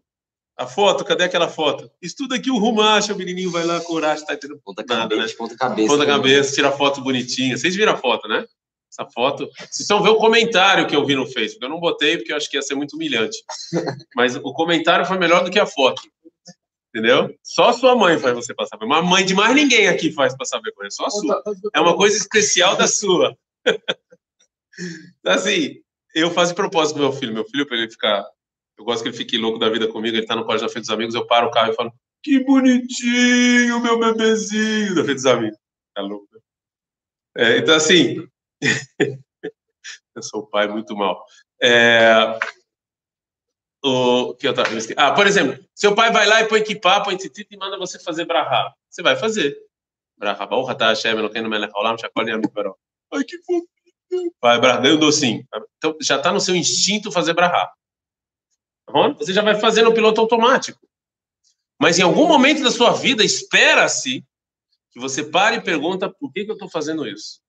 A 0.59 0.67
foto, 0.67 1.05
cadê 1.05 1.25
aquela 1.25 1.49
foto? 1.49 1.91
Estuda 2.01 2.37
aqui 2.37 2.51
o 2.51 2.57
Rumacha, 2.57 3.13
o 3.13 3.17
menininho 3.17 3.51
vai 3.51 3.63
lá, 3.63 3.79
coragem, 3.81 4.25
tá 4.25 4.35
tendo 4.35 4.59
ponta 4.65 4.83
nada, 4.89 5.15
cabeça, 5.15 5.33
né? 5.33 5.39
ponta 5.39 5.57
cabeça. 5.57 5.89
Ponta 5.89 6.07
cabeça, 6.07 6.55
tira 6.55 6.73
foto 6.73 7.03
bonitinha. 7.03 7.59
Vocês 7.59 7.77
viram 7.77 7.93
a 7.93 7.97
foto, 7.97 8.27
né? 8.27 8.47
Essa 8.91 9.05
foto. 9.11 9.47
Vocês 9.59 9.81
estão 9.81 10.03
vendo 10.03 10.15
o 10.15 10.19
comentário 10.19 10.87
que 10.87 10.97
eu 10.97 11.05
vi 11.05 11.15
no 11.15 11.27
Facebook. 11.27 11.63
Eu 11.63 11.69
não 11.69 11.79
botei 11.79 12.17
porque 12.17 12.33
eu 12.33 12.37
acho 12.39 12.49
que 12.49 12.57
ia 12.57 12.63
ser 12.63 12.75
muito 12.75 12.97
humilhante. 12.97 13.37
Mas 14.17 14.35
o 14.35 14.53
comentário 14.55 15.05
foi 15.05 15.19
melhor 15.19 15.45
do 15.45 15.51
que 15.51 15.59
a 15.59 15.67
foto. 15.67 16.01
Entendeu? 16.97 17.37
Só 17.43 17.75
sua 17.75 17.95
mãe 17.95 18.19
faz 18.19 18.35
você 18.35 18.55
passar 18.55 18.79
vergonha. 18.79 19.01
Uma 19.03 19.11
mãe 19.11 19.27
de 19.27 19.35
mais 19.35 19.55
ninguém 19.55 19.87
aqui 19.87 20.11
faz 20.11 20.35
passar 20.35 20.61
vergonha. 20.61 20.91
Só 20.91 21.05
a 21.05 21.11
sua. 21.11 21.43
É 21.75 21.81
uma 21.81 21.95
coisa 21.95 22.17
especial 22.17 22.77
da 22.77 22.87
sua. 22.89 23.37
Então, 25.21 25.33
assim, 25.33 25.81
eu 26.15 26.31
faço 26.31 26.51
de 26.51 26.57
propósito 26.57 26.99
meu 26.99 27.11
filho. 27.11 27.33
Meu 27.33 27.47
filho, 27.47 27.67
para 27.67 27.79
ele 27.79 27.91
ficar 27.91 28.27
eu 28.79 28.85
gosto 28.85 29.03
que 29.03 29.09
ele 29.09 29.17
fique 29.17 29.39
louco 29.39 29.59
da 29.59 29.71
vida 29.71 29.89
comigo, 29.89 30.15
ele 30.15 30.23
está 30.23 30.37
no 30.37 30.45
colégio 30.45 30.67
da 30.67 30.73
frente 30.73 30.85
dos 30.85 30.93
amigos, 30.93 31.15
eu 31.15 31.27
paro 31.27 31.47
o 31.47 31.51
carro 31.51 31.73
e 31.73 31.75
falo, 31.75 31.93
que 32.23 32.45
bonitinho, 32.45 33.81
meu 33.81 33.99
bebezinho, 33.99 34.95
da 34.95 35.03
frente 35.03 35.17
dos 35.17 35.27
amigos. 35.27 35.59
Tá 35.95 36.03
louco. 36.03 36.29
Né? 36.33 36.41
É, 37.39 37.59
então, 37.59 37.75
assim, 37.75 38.27
eu 40.15 40.23
sou 40.23 40.41
o 40.41 40.47
pai 40.47 40.69
muito 40.69 40.95
mal. 40.95 41.25
É, 41.63 42.39
o 43.87 44.35
que 44.35 44.49
eu 44.49 44.55
tava, 44.55 44.69
Ah, 44.97 45.13
por 45.13 45.27
exemplo, 45.27 45.63
seu 45.75 45.95
pai 45.95 46.11
vai 46.11 46.27
lá 46.27 46.41
e 46.41 46.49
põe 46.49 46.61
equipar, 46.61 47.05
põe 47.05 47.17
titita 47.17 47.55
e 47.55 47.57
manda 47.57 47.79
você 47.79 47.99
fazer 47.99 48.25
brahá. 48.25 48.75
Você 48.91 49.03
vai 49.03 49.17
fazer. 49.17 49.57
Brahá, 50.19 50.47
baú, 50.47 50.65
ratá, 50.65 50.89
Hashem, 50.89 51.13
Eloqueno, 51.13 51.49
Melech, 51.49 51.73
Olam, 51.75 51.97
Shakol, 51.97 52.29
Yam, 52.29 52.41
Ai, 53.13 53.25
que 53.25 53.39
fofinho. 53.39 54.33
Vai, 54.41 54.59
brahá, 54.59 54.81
um 54.81 54.99
docinho. 54.99 55.47
Então, 55.77 55.97
já 56.01 56.17
está 56.17 56.33
no 56.33 56.41
seu 56.41 56.57
instinto 56.57 57.13
fazer 57.13 57.35
brahá. 57.35 57.71
Tá 58.87 59.09
você 59.19 59.33
já 59.33 59.43
vai 59.43 59.59
fazer 59.61 59.83
no 59.83 59.95
piloto 59.95 60.21
automático. 60.21 60.81
Mas 61.81 61.99
em 61.99 62.03
algum 62.03 62.27
momento 62.27 62.63
da 62.63 62.71
sua 62.71 62.93
vida, 62.93 63.23
espera-se 63.23 64.25
que 64.91 64.99
você 64.99 65.23
pare 65.23 65.57
e 65.57 65.61
pergunta 65.61 66.09
por 66.09 66.33
que, 66.33 66.45
que 66.45 66.51
eu 66.51 66.55
estou 66.55 66.71
fazendo 66.71 67.07
isso. 67.07 67.41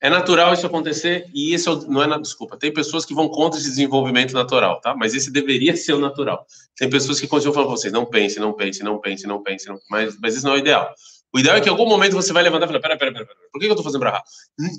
É 0.00 0.08
natural 0.08 0.54
isso 0.54 0.64
acontecer 0.64 1.28
e 1.34 1.52
esse 1.52 1.68
é 1.68 1.74
não 1.88 2.02
é 2.02 2.18
desculpa. 2.20 2.56
Tem 2.56 2.72
pessoas 2.72 3.04
que 3.04 3.14
vão 3.14 3.28
contra 3.28 3.58
esse 3.58 3.68
desenvolvimento 3.68 4.32
natural, 4.32 4.80
tá? 4.80 4.94
Mas 4.94 5.12
esse 5.12 5.30
deveria 5.30 5.76
ser 5.76 5.94
o 5.94 5.98
natural. 5.98 6.46
Tem 6.76 6.88
pessoas 6.88 7.18
que 7.18 7.26
continuam 7.26 7.54
falando 7.54 7.68
para 7.68 7.76
você, 7.76 7.90
não 7.90 8.06
pense, 8.06 8.38
não 8.38 8.52
pense, 8.52 8.82
não 8.82 9.00
pense, 9.00 9.26
não 9.26 9.42
pense, 9.42 9.68
não... 9.68 9.78
Mas, 9.90 10.16
mas 10.20 10.36
isso 10.36 10.46
não 10.46 10.52
é 10.52 10.56
o 10.56 10.58
ideal. 10.58 10.94
O 11.32 11.38
ideal 11.38 11.56
é 11.56 11.60
que 11.60 11.68
em 11.68 11.72
algum 11.72 11.86
momento 11.86 12.14
você 12.14 12.32
vai 12.32 12.42
levantar 12.42 12.66
e 12.66 12.68
falar, 12.68 12.80
pera, 12.80 12.96
pera, 12.96 13.12
pera, 13.12 13.26
pera, 13.26 13.38
por 13.52 13.58
que 13.58 13.66
eu 13.66 13.70
estou 13.70 13.84
fazendo 13.84 14.00
brahá? 14.00 14.22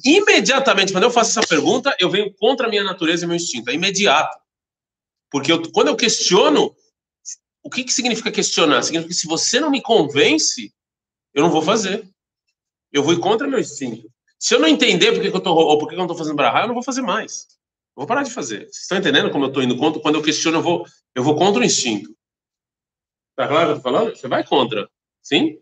Imediatamente, 0.05 0.91
quando 0.91 1.03
eu 1.03 1.11
faço 1.11 1.38
essa 1.38 1.47
pergunta, 1.47 1.95
eu 1.99 2.09
venho 2.09 2.33
contra 2.35 2.67
a 2.67 2.69
minha 2.69 2.83
natureza 2.83 3.25
e 3.25 3.27
meu 3.27 3.35
instinto. 3.35 3.69
É 3.69 3.73
imediato. 3.73 4.38
Porque 5.29 5.51
eu, 5.51 5.61
quando 5.71 5.89
eu 5.89 5.95
questiono, 5.95 6.73
o 7.61 7.69
que, 7.69 7.83
que 7.83 7.93
significa 7.93 8.31
questionar? 8.31 8.81
Significa 8.83 9.09
que 9.09 9.19
se 9.19 9.27
você 9.27 9.59
não 9.59 9.69
me 9.69 9.81
convence, 9.81 10.73
eu 11.33 11.43
não 11.43 11.51
vou 11.51 11.61
fazer. 11.61 12.09
Eu 12.91 13.03
vou 13.03 13.13
ir 13.13 13.19
contra 13.19 13.47
meu 13.47 13.59
instinto. 13.59 14.09
Se 14.39 14.55
eu 14.55 14.60
não 14.60 14.67
entender 14.67 15.12
por 15.12 15.22
que, 15.22 15.29
que 15.29 15.36
eu 15.36 15.41
tô, 15.41 15.53
ou 15.53 15.77
por 15.77 15.88
que, 15.88 15.89
que 15.89 15.96
eu 15.96 16.00
não 16.00 16.05
estou 16.05 16.17
fazendo 16.17 16.36
brahá, 16.36 16.62
eu 16.62 16.67
não 16.67 16.74
vou 16.74 16.84
fazer 16.84 17.01
mais. 17.01 17.48
Eu 17.96 18.01
vou 18.01 18.08
parar 18.08 18.24
de 18.24 18.31
fazer. 18.31 18.60
Vocês 18.60 18.84
estão 18.84 18.98
entendendo 18.98 19.29
como 19.31 19.46
eu 19.46 19.50
estou 19.50 19.62
indo 19.62 19.77
contra? 19.77 20.01
Quando 20.01 20.15
eu 20.15 20.24
questiono, 20.24 20.58
eu 20.58 20.62
vou, 20.62 20.86
eu 21.13 21.24
vou 21.24 21.36
contra 21.36 21.62
o 21.62 21.65
instinto. 21.65 22.10
Tá 23.36 23.48
claro 23.48 23.65
que 23.65 23.72
eu 23.72 23.77
estou 23.77 23.91
falando? 23.91 24.15
Você 24.15 24.27
vai 24.27 24.46
contra. 24.46 24.89
Sim? 25.22 25.60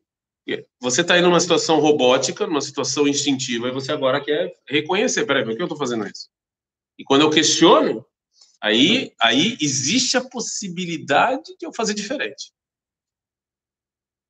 Você 0.80 1.02
está 1.02 1.18
indo 1.18 1.28
numa 1.28 1.40
situação 1.40 1.80
robótica, 1.80 2.46
numa 2.48 2.62
situação 2.62 3.08
instintiva, 3.08 3.68
e 3.68 3.72
você 3.72 3.92
agora 3.92 4.24
quer 4.24 4.54
reconhecer. 4.68 5.26
Peraí, 5.26 5.44
por 5.44 5.56
que 5.56 5.62
eu 5.62 5.66
estou 5.66 5.78
fazendo 5.78 6.06
isso? 6.06 6.30
E 6.98 7.04
quando 7.04 7.22
eu 7.22 7.30
questiono, 7.30 8.06
Aí, 8.62 9.14
aí 9.22 9.58
existe 9.62 10.18
a 10.18 10.30
possibilidade 10.30 11.56
de 11.58 11.66
eu 11.66 11.74
fazer 11.74 11.94
diferente. 11.94 12.52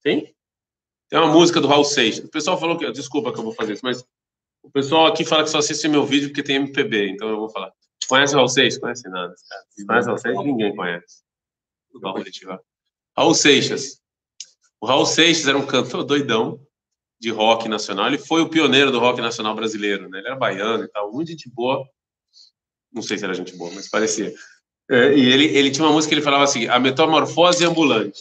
Tem? 0.03 0.35
Tem 1.09 1.19
uma 1.19 1.31
música 1.31 1.61
do 1.61 1.67
Raul 1.67 1.85
Seixas. 1.85 2.25
O 2.25 2.29
pessoal 2.29 2.59
falou 2.59 2.77
que. 2.77 2.91
Desculpa 2.91 3.31
que 3.31 3.39
eu 3.39 3.43
vou 3.43 3.53
fazer 3.53 3.73
isso, 3.73 3.85
mas 3.85 4.05
o 4.67 4.71
pessoal 4.71 5.07
aqui 5.07 5.23
fala 5.23 5.43
que 5.43 5.49
só 5.49 5.59
assiste 5.59 5.87
meu 5.87 6.05
vídeo 6.05 6.27
porque 6.27 6.43
tem 6.43 6.57
MPB, 6.57 7.11
então 7.11 7.29
eu 7.29 7.37
vou 7.37 7.49
falar. 7.49 7.71
Conhece 8.07 8.33
o 8.33 8.37
Raul 8.37 8.49
Seixas? 8.49 8.79
Conhece 8.79 9.09
nada. 9.09 9.33
Conhece 9.87 10.05
o 10.05 10.09
Raul 10.09 10.17
Seixas? 10.17 10.45
Ninguém 10.45 10.75
conhece. 10.75 11.23
Raul 13.17 13.33
Seixas. 13.33 14.01
O 14.81 14.85
Raul 14.85 15.05
Seixas 15.05 15.47
era 15.47 15.57
um 15.57 15.65
cantor 15.65 16.03
doidão 16.03 16.59
de 17.19 17.31
rock 17.31 17.69
nacional. 17.69 18.07
Ele 18.07 18.17
foi 18.17 18.41
o 18.41 18.49
pioneiro 18.49 18.91
do 18.91 18.99
rock 18.99 19.21
nacional 19.21 19.55
brasileiro. 19.55 20.09
Né? 20.09 20.19
Ele 20.19 20.27
era 20.27 20.35
baiano 20.35 20.83
e 20.83 20.87
tal, 20.89 21.11
muito 21.11 21.31
gente 21.31 21.49
boa. 21.49 21.87
Não 22.91 23.01
sei 23.01 23.17
se 23.17 23.23
era 23.23 23.33
gente 23.33 23.55
boa, 23.55 23.71
mas 23.71 23.89
parecia. 23.89 24.33
É, 24.89 25.13
e 25.13 25.31
ele, 25.31 25.45
ele 25.45 25.71
tinha 25.71 25.85
uma 25.85 25.93
música 25.93 26.09
que 26.09 26.15
ele 26.15 26.25
falava 26.25 26.43
assim: 26.43 26.67
A 26.67 26.77
Metamorfose 26.77 27.65
Ambulante. 27.65 28.19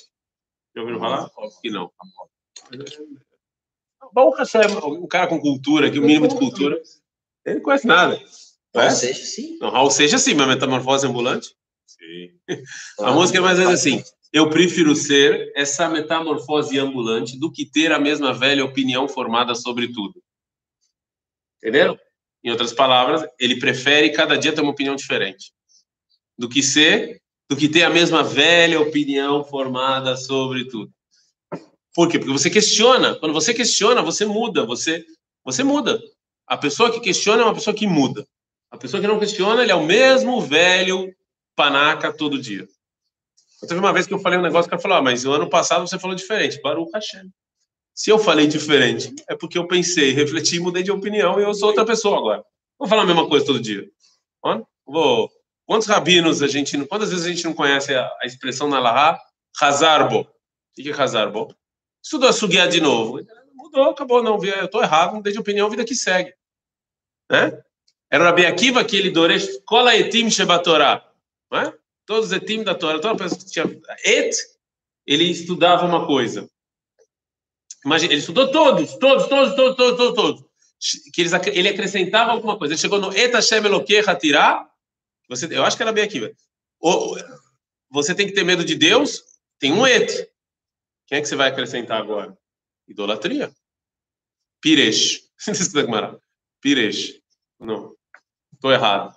Já 0.75 0.81
ouviram 0.81 1.01
falar? 1.01 1.31
Óbvio 1.37 1.61
que 1.61 1.71
não. 1.71 1.93
Bom, 4.17 4.33
um 4.95 5.07
cara 5.07 5.27
com 5.27 5.39
cultura, 5.39 5.89
aqui, 5.89 5.99
o 5.99 6.03
mínimo 6.03 6.27
de 6.27 6.37
cultura. 6.37 6.81
Ele 7.45 7.57
não 7.57 7.63
conhece 7.63 7.87
nada. 7.87 8.19
Raul 8.75 8.91
Seixas, 8.91 9.29
sim. 9.35 9.59
Não, 9.61 9.69
Raul 9.69 9.91
Seixas, 9.91 10.23
sim, 10.23 10.33
mas 10.33 10.49
Metamorfose 10.49 11.07
Ambulante? 11.07 11.55
Sim. 11.87 12.31
A 13.01 13.13
música 13.13 13.37
é 13.37 13.43
mais 13.43 13.59
ou 13.59 13.67
menos 13.67 13.79
assim: 13.79 14.03
Eu 14.33 14.49
prefiro 14.49 14.97
ser 14.97 15.53
essa 15.55 15.87
metamorfose 15.91 16.79
ambulante 16.79 17.39
do 17.39 17.53
que 17.53 17.67
ter 17.67 17.93
a 17.93 17.99
mesma 17.99 18.33
velha 18.33 18.65
opinião 18.65 19.07
formada 19.07 19.55
sobre 19.55 19.93
tudo. 19.93 20.23
Entenderam? 21.59 21.99
Em 22.43 22.51
outras 22.51 22.73
palavras, 22.73 23.23
ele 23.39 23.59
prefere 23.59 24.11
cada 24.13 24.39
dia 24.39 24.55
ter 24.55 24.63
uma 24.63 24.73
opinião 24.73 24.97
diferente 24.97 25.53
do 26.39 26.49
que 26.49 26.63
ser, 26.63 27.21
do 27.51 27.57
que 27.57 27.69
ter 27.69 27.83
a 27.83 27.91
mesma 27.91 28.25
velha 28.25 28.81
opinião 28.81 29.45
formada 29.45 30.17
sobre 30.17 30.65
tudo. 30.65 30.91
Por 31.97 32.11
quê? 32.11 32.19
Porque 32.19 32.33
você 32.33 32.51
questiona. 32.51 33.15
Quando 33.15 33.33
você 33.33 33.55
questiona, 33.55 34.03
você 34.03 34.27
muda. 34.27 34.67
Você, 34.67 35.03
você 35.43 35.65
muda. 35.65 35.99
A 36.47 36.55
pessoa 36.55 36.93
que 36.93 37.01
questiona 37.01 37.41
é 37.41 37.45
uma 37.47 37.55
pessoa 37.55 37.75
que 37.75 37.87
muda. 37.87 38.27
A 38.71 38.77
pessoa 38.77 39.01
que 39.01 39.07
não 39.09 39.19
questiona, 39.19 39.63
ele 39.63 39.73
é 39.73 39.75
o 39.75 39.83
mesmo 39.83 40.39
velho 40.43 41.11
panaca 41.57 42.13
todo 42.13 42.39
dia. 42.39 42.69
Eu 43.63 43.69
teve 43.69 43.81
uma 43.81 43.95
vez 43.95 44.07
que 44.07 44.13
eu 44.13 44.19
falei 44.19 44.39
um 44.39 44.43
negócio 44.43 44.69
que 44.69 44.75
ela 44.75 44.83
falou: 44.83 44.99
ah, 44.99 45.03
mas 45.03 45.25
o 45.25 45.33
ano 45.33 45.49
passado 45.49 45.89
você 45.89 45.99
falou 45.99 46.15
diferente. 46.15 46.61
Baruch 46.61 46.91
Hashem. 46.93 47.31
Se 47.95 48.11
eu 48.11 48.19
falei 48.19 48.47
diferente, 48.47 49.15
é 49.27 49.35
porque 49.35 49.57
eu 49.57 49.67
pensei, 49.67 50.13
refleti, 50.13 50.61
mudei 50.61 50.83
de 50.83 50.93
opinião 50.93 51.41
e 51.41 51.45
eu 51.45 51.55
sou 51.55 51.69
outra 51.69 51.87
pessoa 51.87 52.19
agora. 52.19 52.45
Vou 52.79 52.87
falar 52.87 53.03
a 53.03 53.07
mesma 53.07 53.27
coisa 53.27 53.47
todo 53.47 53.59
dia. 53.59 53.89
Vou. 54.87 55.31
Quantos 55.65 55.89
rabinos 55.89 56.43
a 56.43 56.47
gente, 56.47 56.77
quantas 56.85 57.09
vezes 57.09 57.25
a 57.25 57.29
gente 57.31 57.45
não 57.45 57.55
conhece 57.55 57.95
a, 57.95 58.07
a 58.23 58.27
expressão 58.27 58.69
na 58.69 58.79
Laha? 58.79 59.19
Hazarbo. 59.59 60.21
O 60.21 60.27
que 60.75 60.91
é 60.91 60.93
Hazarbo? 60.93 61.57
Estudou 62.07 62.29
a 62.29 62.33
suguiar 62.33 62.69
de 62.69 62.81
novo. 62.81 63.19
Mudou, 63.53 63.91
acabou, 63.91 64.23
não, 64.23 64.39
eu 64.45 64.67
estou 64.67 64.81
errado, 64.81 65.17
mudei 65.17 65.33
de 65.33 65.41
opinião, 65.41 65.69
vida 65.69 65.85
que 65.85 65.97
segue. 65.97 66.33
Né? 67.29 67.61
Era 68.09 68.23
o 68.23 68.27
Rabi 68.29 68.47
Akiva 68.47 68.85
que 68.85 68.97
ele 68.97 69.11
doresh 69.11 69.59
kola 69.67 69.97
etim 69.97 70.31
shebatorá. 70.31 71.05
não 71.51 71.59
é? 71.63 71.75
Todos 72.07 72.27
os 72.27 72.33
etim 72.33 72.63
da 72.63 72.77
Torá, 72.77 73.01
toda 73.01 73.17
pessoa 73.17 73.41
que 73.41 73.47
tinha 73.47 73.65
et, 74.05 74.37
ele 75.05 75.25
estudava 75.25 75.85
uma 75.85 76.07
coisa. 76.07 76.49
Imagina, 77.85 78.13
ele 78.13 78.21
estudou 78.21 78.53
todos, 78.53 78.95
todos, 78.99 79.27
todos, 79.27 79.57
todos, 79.57 79.77
todos, 79.77 79.97
todos, 79.97 80.15
todos. 80.15 80.45
Que 81.13 81.23
eles, 81.23 81.33
ele 81.33 81.71
acrescentava 81.71 82.31
alguma 82.31 82.57
coisa. 82.57 82.75
Ele 82.75 82.81
chegou 82.81 83.01
no 83.01 83.13
et 83.13 83.35
Hashem 83.35 83.65
Hatirá, 84.07 84.65
você, 85.29 85.49
eu 85.51 85.65
acho 85.65 85.77
que 85.77 85.83
era 85.83 85.93
bem 85.93 86.05
aqui, 86.05 86.21
velho. 86.21 86.37
Você 87.91 88.15
tem 88.15 88.29
que 88.29 88.33
ter 88.33 88.45
medo 88.45 88.65
de 88.65 88.77
Deus, 88.77 89.25
tem 89.59 89.73
um 89.73 89.85
et. 89.85 90.36
Quem 91.07 91.19
é 91.19 91.21
que 91.21 91.29
você 91.29 91.37
vai 91.37 91.49
acrescentar 91.49 92.01
agora? 92.01 92.37
Idolatria. 92.89 93.53
Piresh. 94.61 95.23
Piresh. 96.61 97.21
Não. 97.61 97.95
Estou 98.53 98.73
errado. 98.73 99.15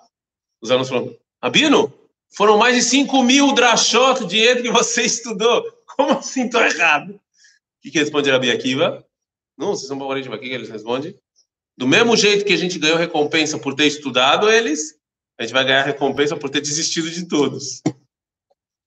Os 0.61 0.69
alunos 0.69 0.89
falam, 0.89 1.15
Abino, 1.41 1.93
foram 2.29 2.57
mais 2.57 2.75
de 2.75 2.81
5 2.83 3.23
mil 3.23 3.53
drachot 3.53 4.23
et 4.35 4.61
que 4.61 4.71
você 4.71 5.03
estudou. 5.03 5.63
Como 5.95 6.11
assim 6.11 6.45
estou 6.45 6.61
errado? 6.61 7.11
O 7.11 7.19
que, 7.81 7.91
que 7.91 7.99
responde 7.99 8.29
Rabi 8.29 8.51
Akiva? 8.51 9.05
Não, 9.57 9.69
vocês 9.69 9.87
são 9.87 9.97
favoritos, 9.97 10.31
o 10.31 10.37
que, 10.37 10.47
que 10.47 10.53
eles 10.53 10.69
respondem? 10.69 11.17
Do 11.77 11.87
mesmo 11.87 12.15
jeito 12.15 12.45
que 12.45 12.53
a 12.53 12.57
gente 12.57 12.77
ganhou 12.77 12.97
recompensa 12.97 13.57
por 13.57 13.73
ter 13.73 13.87
estudado 13.87 14.49
eles, 14.49 14.99
a 15.37 15.43
gente 15.43 15.53
vai 15.53 15.63
ganhar 15.63 15.83
recompensa 15.83 16.35
por 16.35 16.49
ter 16.49 16.61
desistido 16.61 17.09
de 17.09 17.25
todos. 17.25 17.81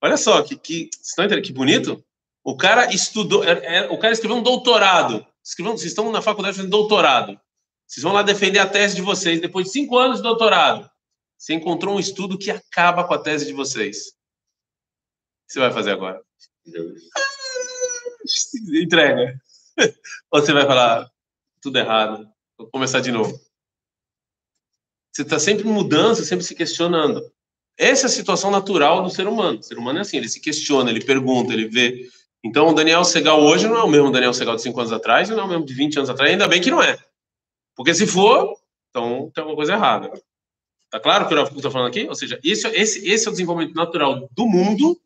Olha 0.03 0.17
só, 0.17 0.43
que, 0.43 0.57
que, 0.57 0.91
estão 1.03 1.25
entendendo 1.25 1.45
que 1.45 1.53
bonito? 1.53 2.05
O 2.45 2.57
cara 2.57 2.93
estudou, 2.93 3.45
é, 3.45 3.79
é, 3.79 3.91
o 3.91 3.99
cara 3.99 4.13
escreveu 4.13 4.37
um 4.37 4.43
doutorado. 4.43 5.27
Escreveu, 5.45 5.77
vocês 5.77 5.91
estão 5.91 6.11
na 6.11 6.23
faculdade 6.23 6.57
fazendo 6.57 6.71
doutorado. 6.71 7.41
Vocês 7.87 8.03
vão 8.03 8.13
lá 8.13 8.23
defender 8.23 8.59
a 8.59 8.69
tese 8.69 8.97
de 8.97 9.03
vocês. 9.03 9.41
Depois 9.41 9.67
de 9.67 9.73
cinco 9.73 9.99
anos 9.99 10.17
de 10.17 10.23
doutorado, 10.23 10.91
você 11.37 11.55
encontrou 11.55 11.97
um 11.97 12.01
estudo 12.01 12.39
que 12.39 12.51
acaba 12.51 13.05
com 13.05 13.15
a 13.15 13.19
tese 13.19 13.47
de 13.47 13.53
vocês. 13.53 14.09
O 14.09 14.11
que 15.47 15.53
você 15.53 15.61
vai 15.61 15.73
fazer 15.73 15.93
agora? 15.93 16.21
Entrega. 18.75 19.41
Ou 20.31 20.41
você 20.41 20.53
vai 20.53 20.67
falar 20.67 21.11
tudo 21.61 21.79
errado. 21.79 22.29
Vou 22.57 22.69
começar 22.69 23.01
de 23.01 23.13
novo. 23.13 23.39
Você 25.13 25.23
está 25.23 25.39
sempre 25.39 25.65
mudando, 25.65 26.17
sempre 26.17 26.45
se 26.45 26.55
questionando. 26.55 27.23
Essa 27.77 28.07
é 28.07 28.09
a 28.09 28.11
situação 28.11 28.51
natural 28.51 29.03
do 29.03 29.11
ser 29.11 29.27
humano. 29.27 29.59
O 29.59 29.63
ser 29.63 29.77
humano 29.77 29.99
é 29.99 30.03
assim, 30.03 30.17
ele 30.17 30.29
se 30.29 30.41
questiona, 30.41 30.91
ele 30.91 31.05
pergunta, 31.05 31.53
ele 31.53 31.69
vê. 31.69 32.09
Então, 32.45 32.69
o 32.69 32.75
Daniel 32.75 33.05
Segal 33.05 33.41
hoje 33.41 33.69
não 33.69 33.77
é 33.77 33.83
o 33.85 33.89
mesmo 33.89 34.11
Daniel 34.11 34.35
Segal 34.35 34.57
de 34.57 34.63
5 34.63 34.81
anos 34.81 34.93
atrás, 34.93 35.29
não 35.29 35.39
é 35.39 35.45
o 35.45 35.49
mesmo 35.49 35.65
de 35.65 35.75
20 35.75 35.99
anos 35.99 36.11
atrás, 36.11 36.31
ainda 36.31 36.49
bem 36.49 36.61
que 36.61 36.71
não 36.71 36.83
é. 36.83 36.99
Porque 37.77 37.95
se 37.95 38.07
for, 38.07 38.55
então 38.91 39.31
tem 39.33 39.43
alguma 39.43 39.57
coisa 39.57 39.75
errada. 39.75 40.13
Tá 40.91 41.01
claro 41.01 41.25
o 41.25 41.29
que 41.29 41.35
eu 41.35 41.45
estou 41.45 41.71
falando 41.71 41.89
aqui? 41.89 42.07
Ou 42.07 42.15
seja, 42.15 42.39
esse, 42.45 42.67
esse, 42.69 43.09
esse 43.09 43.27
é 43.27 43.29
o 43.29 43.33
desenvolvimento 43.33 43.75
natural 43.75 44.29
do 44.33 44.47
mundo 44.47 45.01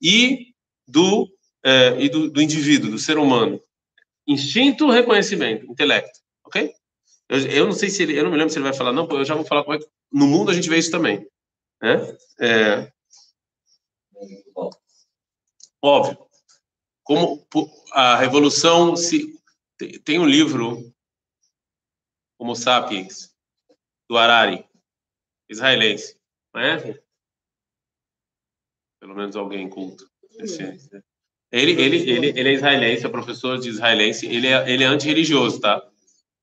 e 0.00 0.52
do, 0.86 1.32
é, 1.64 1.96
e 1.98 2.08
do, 2.08 2.30
do 2.30 2.42
indivíduo, 2.42 2.90
do 2.90 2.98
ser 2.98 3.16
humano. 3.16 3.60
Instinto, 4.26 4.90
reconhecimento, 4.90 5.64
intelecto. 5.70 6.20
Ok? 6.44 6.74
Eu, 7.28 7.38
eu 7.46 7.64
não 7.64 7.72
sei 7.72 7.88
se 7.88 8.02
ele, 8.02 8.18
eu 8.18 8.24
não 8.24 8.30
me 8.30 8.36
lembro 8.36 8.52
se 8.52 8.58
ele 8.58 8.64
vai 8.64 8.74
falar, 8.74 8.92
não, 8.92 9.08
eu 9.08 9.24
já 9.24 9.34
vou 9.34 9.44
falar 9.44 9.64
como 9.64 9.76
é 9.76 9.78
que 9.78 9.86
no 10.12 10.26
mundo 10.26 10.50
a 10.50 10.54
gente 10.54 10.68
vê 10.68 10.76
isso 10.76 10.90
também. 10.90 11.26
Né? 11.80 12.16
É, 12.38 12.92
óbvio. 15.80 16.18
Como 17.02 17.46
a 17.92 18.16
revolução 18.16 18.96
se 18.96 19.38
tem 20.04 20.18
um 20.18 20.26
livro 20.26 20.92
Homo 22.38 22.54
sapiens 22.54 23.34
do 24.08 24.16
Harari, 24.16 24.64
israelense, 25.48 26.16
conhece? 26.52 27.00
Pelo 29.00 29.14
menos 29.14 29.36
alguém 29.36 29.68
culto. 29.68 30.08
Ele, 31.50 31.72
ele, 31.72 32.10
ele, 32.10 32.26
ele 32.28 32.48
é 32.48 32.52
israelense, 32.52 33.04
é 33.04 33.08
professor 33.08 33.58
de 33.58 33.68
israelense, 33.68 34.26
ele 34.26 34.46
é, 34.46 34.70
ele 34.70 34.84
é 34.84 34.86
antirreligioso, 34.86 35.60
tá? 35.60 35.86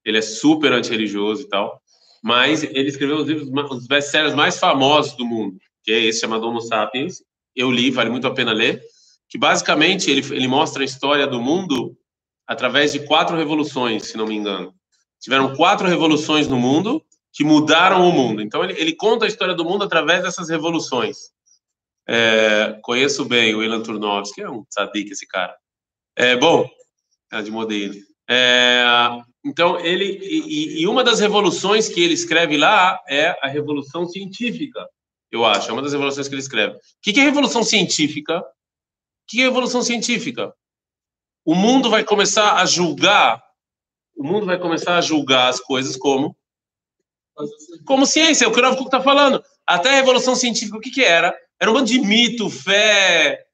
Ele 0.05 0.17
é 0.17 0.21
super 0.21 0.71
antirreligioso 0.71 1.43
e 1.43 1.49
tal 1.49 1.81
mas 2.21 2.63
ele 2.63 2.89
escreveu 2.89 3.17
os 3.17 3.27
livros, 3.27 3.49
os 3.71 3.87
best-sellers 3.87 4.35
mais 4.35 4.59
famosos 4.59 5.15
do 5.15 5.25
mundo, 5.25 5.57
que 5.83 5.91
é 5.91 5.99
esse 5.99 6.19
chamado 6.19 6.47
Homo 6.47 6.61
Sapiens. 6.61 7.23
Eu 7.55 7.71
li, 7.71 7.91
vale 7.91 8.09
muito 8.09 8.27
a 8.27 8.33
pena 8.33 8.51
ler. 8.51 8.81
Que 9.29 9.37
basicamente 9.37 10.09
ele, 10.09 10.21
ele 10.33 10.47
mostra 10.47 10.81
a 10.81 10.85
história 10.85 11.27
do 11.27 11.41
mundo 11.41 11.95
através 12.47 12.91
de 12.91 13.05
quatro 13.05 13.37
revoluções, 13.37 14.07
se 14.07 14.17
não 14.17 14.25
me 14.25 14.35
engano. 14.35 14.73
Tiveram 15.21 15.55
quatro 15.55 15.87
revoluções 15.87 16.47
no 16.47 16.57
mundo 16.57 17.03
que 17.31 17.43
mudaram 17.43 18.07
o 18.07 18.11
mundo. 18.11 18.41
Então 18.41 18.63
ele, 18.63 18.73
ele 18.79 18.95
conta 18.95 19.25
a 19.25 19.27
história 19.27 19.53
do 19.53 19.63
mundo 19.63 19.83
através 19.83 20.23
dessas 20.23 20.49
revoluções. 20.49 21.17
É, 22.07 22.79
conheço 22.81 23.23
bem 23.23 23.53
o 23.53 23.63
Ilan 23.63 23.83
Turnovski, 23.83 24.41
é 24.41 24.49
um 24.49 24.63
tzadik 24.65 25.11
esse 25.11 25.27
cara. 25.27 25.55
É, 26.15 26.35
bom, 26.35 26.67
é 27.31 27.41
de. 27.41 28.03
É, 28.27 28.83
então, 29.45 29.79
ele 29.79 30.19
e, 30.21 30.81
e, 30.81 30.87
uma 30.87 31.03
das 31.03 31.19
revoluções 31.19 31.87
que 31.87 32.01
ele 32.01 32.13
escreve 32.13 32.57
lá 32.57 32.99
é 33.07 33.37
a 33.41 33.47
revolução 33.47 34.07
científica, 34.07 34.87
eu 35.31 35.45
acho. 35.45 35.69
É 35.69 35.73
uma 35.73 35.81
das 35.81 35.93
revoluções 35.93 36.27
que 36.27 36.33
ele 36.33 36.41
escreve. 36.41 36.75
O 36.75 36.79
que 37.01 37.19
é 37.19 37.23
revolução 37.23 37.63
científica? 37.63 38.43
Que 39.29 39.41
é 39.41 39.43
revolução 39.43 39.81
científica? 39.81 40.53
O 41.45 41.55
mundo 41.55 41.89
vai 41.89 42.03
começar 42.03 42.55
a 42.55 42.65
julgar, 42.65 43.41
o 44.17 44.23
mundo 44.23 44.45
vai 44.45 44.59
começar 44.59 44.97
a 44.97 45.01
julgar 45.01 45.49
as 45.49 45.59
coisas 45.59 45.95
como 45.95 46.35
como 47.85 48.05
ciência, 48.05 48.45
é 48.45 48.47
o 48.47 48.51
que 48.51 48.59
o 48.59 48.61
Rav 48.61 48.77
está 48.81 49.01
falando. 49.01 49.41
Até 49.65 49.89
a 49.89 49.95
revolução 49.95 50.35
científica, 50.35 50.77
o 50.77 50.81
que, 50.81 50.91
que 50.91 51.03
era? 51.03 51.33
Era 51.59 51.71
um 51.71 51.73
bando 51.73 51.87
de 51.87 51.99
mito, 51.99 52.49
fé, 52.49 53.45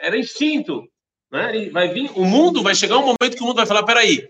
era 0.00 0.18
instinto. 0.18 0.86
Né? 1.30 1.70
Vai 1.70 1.88
vir, 1.88 2.10
o 2.14 2.24
mundo 2.24 2.62
vai 2.62 2.74
chegar 2.74 2.98
um 2.98 3.00
momento 3.06 3.36
que 3.36 3.42
o 3.42 3.46
mundo 3.46 3.56
vai 3.56 3.66
falar: 3.66 3.84
peraí, 3.84 4.28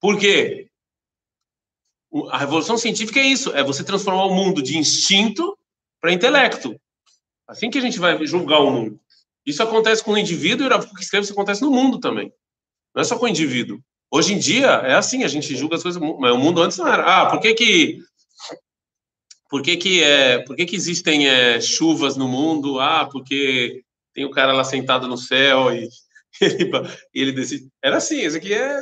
por 0.00 0.18
quê? 0.18 0.68
A 2.30 2.38
revolução 2.38 2.76
científica 2.76 3.20
é 3.20 3.24
isso, 3.24 3.52
é 3.52 3.62
você 3.62 3.84
transformar 3.84 4.26
o 4.26 4.34
mundo 4.34 4.62
de 4.62 4.76
instinto 4.76 5.56
para 6.00 6.12
intelecto. 6.12 6.80
Assim 7.46 7.70
que 7.70 7.78
a 7.78 7.80
gente 7.80 7.98
vai 7.98 8.24
julgar 8.26 8.60
o 8.60 8.70
mundo. 8.70 9.00
Isso 9.46 9.62
acontece 9.62 10.02
com 10.04 10.12
o 10.12 10.18
indivíduo 10.18 10.66
e 10.66 10.72
o 10.72 10.94
que 10.94 11.02
escreve 11.02 11.24
isso 11.24 11.32
acontece 11.32 11.62
no 11.62 11.70
mundo 11.70 11.98
também. 11.98 12.32
Não 12.94 13.02
é 13.02 13.04
só 13.04 13.18
com 13.18 13.26
o 13.26 13.28
indivíduo. 13.28 13.80
Hoje 14.12 14.34
em 14.34 14.38
dia 14.38 14.66
é 14.66 14.94
assim, 14.94 15.22
a 15.22 15.28
gente 15.28 15.56
julga 15.56 15.76
as 15.76 15.82
coisas, 15.82 16.00
mas 16.18 16.32
o 16.32 16.38
mundo 16.38 16.62
antes 16.62 16.76
não 16.78 16.88
era. 16.88 17.04
Ah, 17.04 17.30
por 17.30 17.40
que 17.40 17.54
que 17.54 17.98
por 19.48 19.62
que 19.62 19.76
que 19.76 20.02
é, 20.02 20.38
por 20.40 20.56
que 20.56 20.66
que 20.66 20.76
existem 20.76 21.28
é, 21.28 21.60
chuvas 21.60 22.16
no 22.16 22.28
mundo? 22.28 22.80
Ah, 22.80 23.08
porque 23.10 23.82
tem 24.14 24.24
o 24.24 24.30
cara 24.30 24.52
lá 24.52 24.64
sentado 24.64 25.06
no 25.06 25.16
céu 25.16 25.72
e 25.72 25.88
ele, 26.40 26.70
ele 27.14 27.32
decide. 27.32 27.68
Era 27.82 27.98
assim, 27.98 28.20
isso 28.20 28.36
aqui 28.36 28.52
é 28.52 28.80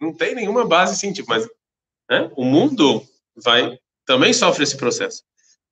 não 0.00 0.12
tem 0.12 0.34
nenhuma 0.34 0.66
base 0.66 0.96
científica, 0.96 1.34
mas 1.34 1.48
né, 2.10 2.30
o 2.36 2.44
mundo 2.44 3.02
vai 3.34 3.78
também 4.04 4.32
sofre 4.32 4.62
esse 4.62 4.76
processo. 4.76 5.22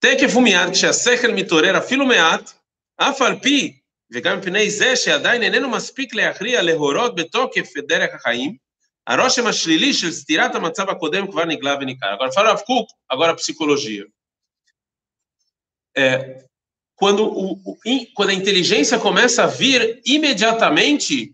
Tem 0.01 0.17
que 0.17 0.29
fumiar 0.29 0.71
que 0.71 0.79
se 0.79 0.87
a 0.87 0.93
seca 0.93 1.29
mitoreira 1.29 1.81
filomeat, 1.81 2.55
afarpi 2.99 3.83
וגם 4.14 4.40
מפני 4.40 4.70
זה 4.70 4.96
שעדיין 4.96 5.44
איננו 5.44 5.70
מספיק 5.70 6.14
להכריע 6.14 6.62
להורות 6.62 7.16
בתוקף 7.16 7.78
את 7.78 7.88
דרך 7.88 8.16
החיים, 8.16 8.56
הרושם 9.08 9.48
השלילי 9.48 9.94
של 9.94 10.12
סתירת 10.12 10.56
המצב 10.56 10.90
הקודם 10.90 11.32
כבר 11.32 11.46
נגלה 11.46 11.76
וניכר. 11.82 12.14
Agora 12.14 12.32
fala 12.32 12.52
Rav 12.52 12.64
Kuk, 12.64 12.88
agora 13.10 13.32
a 13.32 13.36
psicologia. 13.36 14.06
É, 15.98 16.44
quando, 16.96 17.24
o, 17.24 17.54
o, 17.66 17.78
quando 18.14 18.30
a 18.30 18.34
inteligência 18.34 19.00
começa 19.00 19.44
a 19.44 19.48
vir 19.48 20.02
imediatamente, 20.06 21.34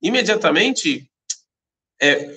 imediatamente 0.00 1.10
é, 2.00 2.36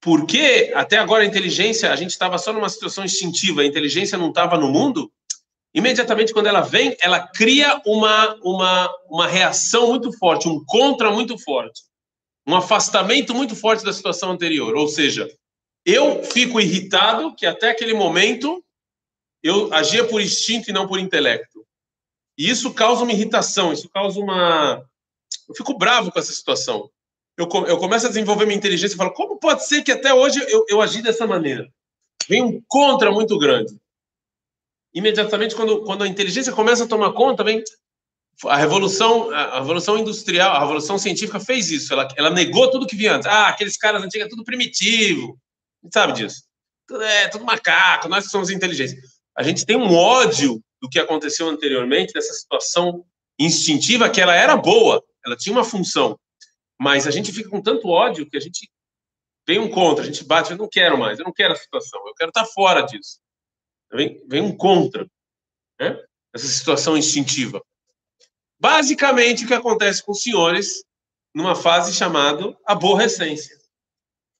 porque 0.00 0.72
até 0.74 0.98
agora 0.98 1.22
a 1.22 1.26
inteligência, 1.26 1.92
a 1.92 1.96
gente 1.96 2.10
estava 2.10 2.36
só 2.36 2.52
numa 2.52 2.68
situação 2.68 3.04
instintiva, 3.04 3.62
a 3.62 3.66
inteligência 3.66 4.18
não 4.18 4.28
estava 4.28 4.58
no 4.58 4.68
mundo, 4.68 5.10
imediatamente 5.77 6.33
quando 6.33 6.47
ela 6.47 6.61
vem, 6.61 6.95
ela 7.01 7.27
cria 7.27 7.81
uma, 7.85 8.35
uma, 8.43 8.89
uma 9.09 9.27
reação 9.27 9.87
muito 9.87 10.11
forte, 10.17 10.47
um 10.47 10.63
contra 10.65 11.11
muito 11.11 11.37
forte, 11.37 11.81
um 12.47 12.55
afastamento 12.55 13.33
muito 13.33 13.55
forte 13.55 13.83
da 13.83 13.93
situação 13.93 14.31
anterior. 14.31 14.75
Ou 14.75 14.87
seja, 14.87 15.29
eu 15.85 16.23
fico 16.23 16.59
irritado 16.59 17.35
que 17.35 17.45
até 17.45 17.69
aquele 17.69 17.93
momento 17.93 18.63
eu 19.43 19.73
agia 19.73 20.05
por 20.05 20.21
instinto 20.21 20.69
e 20.69 20.73
não 20.73 20.87
por 20.87 20.99
intelecto. 20.99 21.65
E 22.37 22.49
isso 22.49 22.73
causa 22.73 23.03
uma 23.03 23.11
irritação, 23.11 23.73
isso 23.73 23.89
causa 23.89 24.19
uma. 24.19 24.83
Eu 25.47 25.55
fico 25.55 25.77
bravo 25.77 26.11
com 26.11 26.19
essa 26.19 26.31
situação 26.31 26.89
eu, 27.37 27.47
eu 27.67 27.77
começo 27.77 28.07
a 28.07 28.09
desenvolver 28.09 28.45
minha 28.45 28.57
inteligência 28.57 28.95
e 28.95 28.97
falo, 28.97 29.13
como 29.13 29.37
pode 29.37 29.65
ser 29.65 29.83
que 29.83 29.91
até 29.91 30.11
hoje 30.11 30.43
eu, 30.49 30.65
eu 30.67 30.81
agi 30.81 31.03
dessa 31.03 31.27
maneira? 31.27 31.71
Vem 32.27 32.41
um 32.41 32.61
contra 32.67 33.11
muito 33.11 33.37
grande. 33.37 33.77
Imediatamente, 34.97 35.55
quando, 35.55 35.83
quando 35.83 36.03
a 36.03 36.07
inteligência 36.07 36.51
começa 36.51 36.85
a 36.85 36.87
tomar 36.87 37.13
conta, 37.13 37.43
vem 37.43 37.63
a 38.45 38.57
revolução, 38.57 39.29
a 39.29 39.59
revolução 39.59 39.95
industrial, 39.95 40.55
a 40.55 40.59
revolução 40.59 40.97
científica 40.97 41.39
fez 41.39 41.69
isso. 41.69 41.93
Ela, 41.93 42.07
ela 42.17 42.31
negou 42.31 42.71
tudo 42.71 42.87
que 42.87 42.95
vinha 42.95 43.13
antes. 43.13 43.27
Ah, 43.27 43.47
aqueles 43.47 43.77
caras 43.77 44.01
antigos 44.01 44.25
é 44.25 44.29
tudo 44.29 44.43
primitivo. 44.43 45.39
A 45.83 45.85
gente 45.85 45.93
sabe 45.93 46.13
disso. 46.13 46.41
É 46.99 47.27
tudo 47.27 47.45
macaco, 47.45 48.09
nós 48.09 48.31
somos 48.31 48.49
inteligentes. 48.49 48.95
A 49.37 49.43
gente 49.43 49.67
tem 49.67 49.77
um 49.77 49.93
ódio 49.93 50.59
do 50.81 50.89
que 50.89 50.99
aconteceu 50.99 51.47
anteriormente, 51.47 52.13
dessa 52.13 52.33
situação 52.33 53.05
instintiva, 53.39 54.09
que 54.09 54.19
ela 54.19 54.33
era 54.33 54.57
boa, 54.57 55.03
ela 55.23 55.35
tinha 55.35 55.53
uma 55.53 55.63
função, 55.63 56.19
mas 56.79 57.05
a 57.05 57.11
gente 57.11 57.31
fica 57.31 57.49
com 57.51 57.61
tanto 57.61 57.87
ódio 57.87 58.27
que 58.27 58.35
a 58.35 58.39
gente 58.39 58.67
vem 59.47 59.59
um 59.59 59.69
contra, 59.69 60.03
a 60.03 60.07
gente 60.07 60.23
bate, 60.23 60.51
eu 60.51 60.57
não 60.57 60.67
quero 60.67 60.97
mais, 60.97 61.19
eu 61.19 61.25
não 61.25 61.33
quero 61.33 61.53
a 61.53 61.55
situação, 61.55 62.01
eu 62.07 62.15
quero 62.15 62.29
estar 62.29 62.45
fora 62.45 62.81
disso. 62.81 63.19
Vem, 63.91 64.21
vem 64.27 64.41
um 64.41 64.55
contra, 64.55 65.07
né? 65.79 66.03
essa 66.33 66.47
situação 66.47 66.97
instintiva. 66.97 67.61
Basicamente, 68.59 69.45
o 69.45 69.47
que 69.47 69.53
acontece 69.53 70.03
com 70.03 70.11
os 70.11 70.21
senhores 70.21 70.83
numa 71.33 71.55
fase 71.55 71.93
chamada 71.93 72.57
aborrecência. 72.65 73.55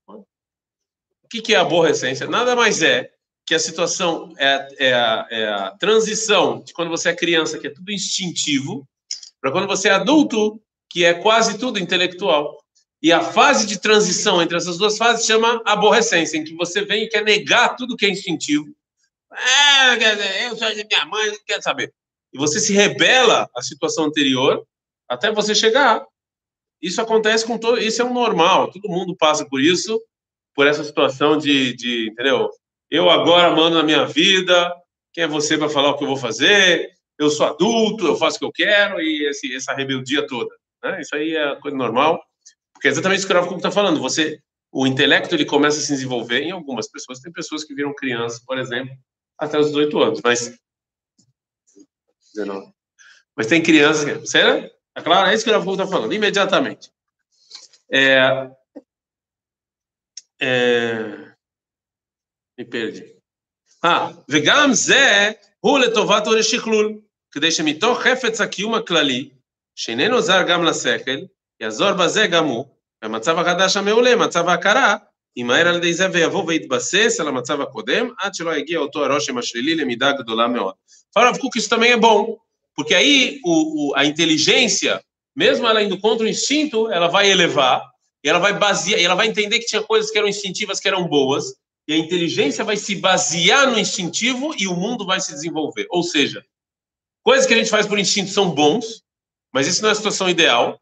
O 0.08 1.30
que, 1.30 1.42
que 1.42 1.54
é 1.54 1.58
aborrecência? 1.58 2.26
Nada 2.26 2.56
mais 2.56 2.82
é 2.82 3.12
que 3.46 3.54
a 3.54 3.60
situação 3.60 4.34
é, 4.38 4.68
é, 4.80 4.94
a, 4.94 5.28
é 5.30 5.48
a 5.48 5.72
transição 5.72 6.62
de 6.62 6.74
quando 6.74 6.90
você 6.90 7.10
é 7.10 7.16
criança, 7.16 7.60
que 7.60 7.68
é 7.68 7.70
tudo 7.70 7.92
instintivo, 7.92 8.88
para 9.40 9.52
quando 9.52 9.68
você 9.68 9.90
é 9.90 9.92
adulto, 9.92 10.62
que 10.90 11.06
é 11.06 11.14
quase 11.14 11.58
tudo 11.58 11.80
intelectual. 11.80 12.58
E 13.02 13.12
a 13.12 13.22
fase 13.22 13.68
de 13.68 13.80
transição 13.80 14.42
entre 14.42 14.58
essas 14.58 14.78
duas 14.78 14.98
fases 14.98 15.26
chama 15.26 15.62
aborrecência, 15.66 16.38
em 16.38 16.44
que 16.44 16.56
você 16.56 16.84
vem 16.84 17.04
e 17.04 17.10
quer 17.10 17.24
negar 17.24 17.76
tudo 17.76 17.96
que 17.96 18.06
é 18.06 18.10
instintivo. 18.10 18.76
É, 19.34 20.48
eu 20.48 20.58
sou 20.58 20.70
de 20.74 20.86
minha 20.86 21.06
mãe, 21.06 21.28
não 21.28 21.40
quero 21.46 21.62
saber. 21.62 21.94
E 22.34 22.38
você 22.38 22.60
se 22.60 22.74
rebela 22.74 23.50
à 23.56 23.62
situação 23.62 24.06
anterior 24.06 24.66
até 25.08 25.32
você 25.32 25.56
chegar. 25.56 26.06
Isso 26.82 27.02
acontece 27.02 27.46
com 27.46 27.58
todo, 27.58 27.80
isso 27.80 28.02
é 28.02 28.06
um 28.06 28.14
normal, 28.14 28.70
todo 28.70 28.90
mundo 28.90 29.16
passa 29.16 29.48
por 29.48 29.60
isso, 29.60 30.00
por 30.54 30.68
essa 30.68 30.84
situação 30.84 31.38
de, 31.38 31.74
de 31.76 32.10
entendeu? 32.10 32.50
Eu 32.90 33.10
agora 33.10 33.56
mando 33.56 33.78
na 33.78 33.84
minha 33.84 34.06
vida, 34.06 34.74
quem 35.12 35.24
é 35.24 35.28
você 35.28 35.58
para 35.58 35.70
falar 35.70 35.90
o 35.90 35.98
que 35.98 36.04
eu 36.04 36.08
vou 36.08 36.18
fazer? 36.18 36.92
Eu 37.18 37.30
sou 37.30 37.48
adulto, 37.48 38.06
eu 38.06 38.16
faço 38.16 38.38
o 38.38 38.40
que 38.40 38.46
eu 38.46 38.52
quero 38.52 39.02
e 39.02 39.28
esse, 39.28 39.56
essa 39.56 39.74
rebeldia 39.74 40.26
toda. 40.28 40.54
Né? 40.84 41.02
Isso 41.02 41.16
aí 41.16 41.36
é 41.36 41.56
coisa 41.56 41.76
normal, 41.76 42.22
porque 42.74 42.88
é 42.88 42.92
exatamente 42.92 43.20
isso 43.20 43.28
que 43.28 43.34
o 43.34 43.36
Rafa 43.36 43.56
está 43.56 43.72
falando. 43.72 44.00
Você, 44.00 44.40
o 44.72 44.86
intelecto 44.86 45.34
ele 45.34 45.46
começa 45.46 45.80
a 45.80 45.82
se 45.82 45.92
desenvolver 45.92 46.42
em 46.42 46.52
algumas 46.52 46.88
pessoas. 46.88 47.20
Tem 47.20 47.32
pessoas 47.32 47.64
que 47.64 47.74
viram 47.74 47.94
crianças, 47.96 48.40
por 48.46 48.60
exemplo, 48.60 48.96
até 49.38 49.60
os 49.60 49.68
18 49.68 50.02
anos, 50.02 50.22
mas 50.24 50.58
19. 52.34 52.74
Mas 53.36 53.48
tem 53.48 53.62
crianças 53.62 54.06
que. 54.06 54.28
Sério? 54.28 54.70
É 54.96 55.02
claro, 55.02 55.30
é 55.30 55.34
isso 55.34 55.44
que 55.44 55.52
o 55.52 55.54
Rafa 55.54 55.72
está 55.72 55.88
falando, 55.88 56.14
imediatamente. 56.14 56.92
É, 57.92 58.50
é, 60.42 61.34
me 62.58 62.66
perdi. 62.66 63.18
אה, 63.86 64.12
וגם 64.30 64.74
זה 64.74 65.32
הוא 65.60 65.80
לטובת 65.80 66.28
עונש 66.28 66.52
שכלול, 66.52 67.00
כדי 67.32 67.52
שמתוך 67.52 68.00
חפץ 68.00 68.42
הקיום 68.42 68.74
הכללי, 68.74 69.30
שאיננו 69.76 70.22
זר 70.22 70.44
גם 70.48 70.64
לשכל, 70.64 71.20
יעזור 71.60 71.94
בזה 71.94 72.28
גם 72.28 72.46
הוא, 72.46 72.66
במצב 73.04 73.40
החדש 73.40 73.78
המעולה, 73.78 74.16
מצב 74.16 74.50
ההכרה, 74.50 74.96
ימהר 75.37 75.69
על 75.69 75.77
ידי 75.77 75.95
זה 75.95 76.07
ויבוא 76.13 76.45
ויתבסס 76.47 77.21
על 77.21 77.29
המצב 77.29 77.61
הקודם, 77.61 78.09
עד 78.21 78.35
שלא 78.35 78.57
יגיע 78.57 78.79
אותו 78.79 79.05
הרושם 79.05 79.39
השלילי 79.39 79.75
למידה 79.75 80.13
גדולה 80.13 80.47
מאוד. 80.49 80.75
Fala, 81.15 81.31
Rav 81.31 81.39
isso 81.57 81.69
também 81.69 81.93
é 81.93 81.97
bom, 81.97 82.39
porque 82.75 82.95
aí 82.95 83.39
o, 83.45 83.91
o, 83.91 83.95
a 83.95 84.05
inteligência, 84.07 85.03
mesmo 85.37 85.67
ela 85.67 85.83
indo 85.83 86.01
contra 86.01 86.25
o 86.25 86.29
instinto, 86.29 86.91
ela 86.91 87.07
vai 87.07 87.31
elevar, 87.31 87.83
e 88.25 88.29
ela 88.31 88.39
vai 88.39 88.59
basear, 88.59 88.99
e 88.99 89.05
ela 89.05 89.15
vai 89.15 89.27
entender 89.27 89.59
que 89.59 89.67
tinha 89.67 89.83
coisas 89.83 90.11
que 90.11 90.17
eram 90.17 90.29
instintivas 90.29 90.81
que 90.81 90.89
eram 90.89 91.07
boas, 91.07 91.45
e 91.87 91.93
a 91.93 91.99
inteligência 91.99 92.65
vai 92.65 92.77
se 92.77 92.97
basear 92.97 93.71
no 93.71 93.79
instintivo 93.79 94.55
e 94.59 94.67
o 94.67 94.75
mundo 94.75 95.05
vai 95.05 95.21
se 95.21 95.33
desenvolver. 95.33 95.87
Ou 95.91 96.03
seja, 96.03 96.43
coisas 97.23 97.47
que 97.47 97.53
a 97.53 97.57
gente 97.59 97.71
faz 97.71 97.87
por 97.87 97.99
instinto 97.99 98.31
são 98.31 98.51
bons, 98.51 99.03
mas 99.53 99.67
isso 99.67 99.83
não 99.83 99.89
é 99.89 99.93
a 99.93 99.97
situação 99.97 100.31
ideal. 100.31 100.81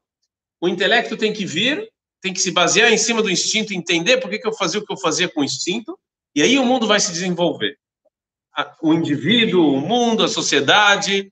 O 0.61 0.69
intelecto 0.69 1.17
tem 1.17 1.33
que 1.33 1.45
vir, 1.45 1.91
tem 2.26 2.34
que 2.34 2.42
se 2.42 2.50
basear 2.50 2.92
em 2.92 2.98
cima 2.98 3.22
do 3.22 3.30
instinto, 3.30 3.72
entender 3.72 4.18
por 4.18 4.32
que, 4.32 4.40
que 4.40 4.48
eu 4.48 4.54
fazia 4.54 4.80
o 4.80 4.84
que 4.84 4.92
eu 4.92 4.98
fazia 4.98 5.30
com 5.30 5.42
o 5.42 5.44
instinto, 5.44 5.96
e 6.34 6.42
aí 6.42 6.58
o 6.58 6.66
mundo 6.66 6.88
vai 6.88 7.00
se 7.00 7.12
desenvolver. 7.12 7.78
O 8.82 8.96
indivíduo, 8.96 9.76
o 9.76 9.80
mundo, 9.80 10.24
a 10.24 10.28
sociedade, 10.28 11.32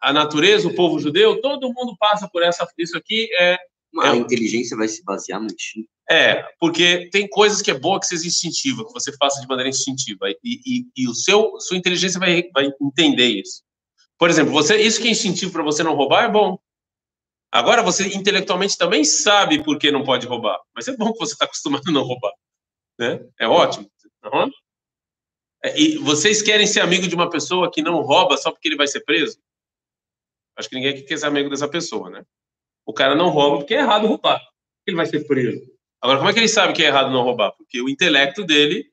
a 0.00 0.10
natureza, 0.10 0.66
o 0.66 0.74
povo 0.74 0.98
judeu, 0.98 1.38
todo 1.42 1.70
mundo 1.74 1.94
passa 1.98 2.26
por 2.32 2.42
essa. 2.42 2.66
Isso 2.78 2.96
aqui 2.96 3.28
é. 3.38 3.58
A 4.00 4.14
é, 4.14 4.16
inteligência 4.16 4.74
vai 4.74 4.88
se 4.88 5.04
basear 5.04 5.38
no 5.38 5.48
instinto. 5.48 5.88
É, 6.08 6.46
porque 6.58 7.10
tem 7.12 7.28
coisas 7.28 7.60
que 7.60 7.70
é 7.70 7.78
boa 7.78 8.00
que 8.00 8.06
seja 8.06 8.26
instintiva, 8.26 8.86
que 8.86 8.94
você 8.94 9.14
faça 9.18 9.38
de 9.42 9.48
maneira 9.48 9.68
instintiva. 9.68 10.30
E, 10.42 10.60
e, 10.64 10.86
e 10.96 11.08
o 11.08 11.14
seu, 11.14 11.60
sua 11.60 11.76
inteligência 11.76 12.18
vai, 12.18 12.48
vai 12.54 12.72
entender 12.80 13.26
isso. 13.26 13.62
Por 14.18 14.30
exemplo, 14.30 14.50
você, 14.50 14.80
isso 14.80 14.98
que 14.98 15.08
é 15.08 15.10
instintivo 15.10 15.52
para 15.52 15.62
você 15.62 15.82
não 15.82 15.94
roubar 15.94 16.24
é 16.24 16.30
bom. 16.30 16.58
Agora, 17.52 17.82
você 17.82 18.06
intelectualmente 18.14 18.78
também 18.78 19.04
sabe 19.04 19.62
por 19.62 19.78
que 19.78 19.90
não 19.90 20.04
pode 20.04 20.26
roubar. 20.26 20.60
Mas 20.74 20.86
é 20.86 20.96
bom 20.96 21.12
que 21.12 21.18
você 21.18 21.32
está 21.32 21.44
acostumado 21.44 21.88
a 21.88 21.92
não 21.92 22.02
roubar. 22.02 22.32
Né? 22.98 23.26
É 23.38 23.48
ótimo. 23.48 23.90
Uhum. 24.24 24.50
E 25.74 25.98
vocês 25.98 26.40
querem 26.40 26.66
ser 26.66 26.80
amigo 26.80 27.08
de 27.08 27.14
uma 27.14 27.28
pessoa 27.28 27.70
que 27.70 27.82
não 27.82 28.00
rouba 28.02 28.36
só 28.36 28.50
porque 28.50 28.68
ele 28.68 28.76
vai 28.76 28.86
ser 28.86 29.00
preso? 29.00 29.38
Acho 30.56 30.68
que 30.68 30.76
ninguém 30.76 31.04
quer 31.04 31.16
ser 31.16 31.26
amigo 31.26 31.50
dessa 31.50 31.68
pessoa, 31.68 32.08
né? 32.08 32.24
O 32.86 32.92
cara 32.92 33.14
não 33.14 33.30
rouba 33.30 33.58
porque 33.58 33.74
é 33.74 33.80
errado 33.80 34.06
roubar. 34.06 34.40
Ele 34.86 34.96
vai 34.96 35.06
ser 35.06 35.26
preso. 35.26 35.60
Agora, 36.00 36.18
como 36.18 36.30
é 36.30 36.32
que 36.32 36.38
ele 36.38 36.48
sabe 36.48 36.72
que 36.72 36.82
é 36.82 36.86
errado 36.86 37.10
não 37.10 37.22
roubar? 37.22 37.52
Porque 37.52 37.80
o 37.80 37.88
intelecto 37.88 38.44
dele 38.44 38.90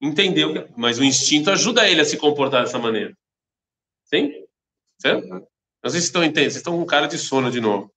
entendeu, 0.00 0.52
que... 0.52 0.72
mas 0.76 0.98
o 0.98 1.04
instinto 1.04 1.50
ajuda 1.50 1.88
ele 1.88 2.00
a 2.00 2.04
se 2.04 2.18
comportar 2.18 2.62
dessa 2.62 2.78
maneira. 2.78 3.16
Sim? 4.04 4.46
Certo? 5.00 5.46
Não 5.85 5.89
sei 5.89 5.99
se 5.99 6.07
estão 6.07 6.23
entendendo. 6.23 6.51
Vocês 6.51 6.57
estão 6.57 6.77
com 6.77 6.85
cara 6.85 7.07
de 7.07 7.17
sono 7.17 7.51
de 7.51 7.59
novo. 7.59 7.91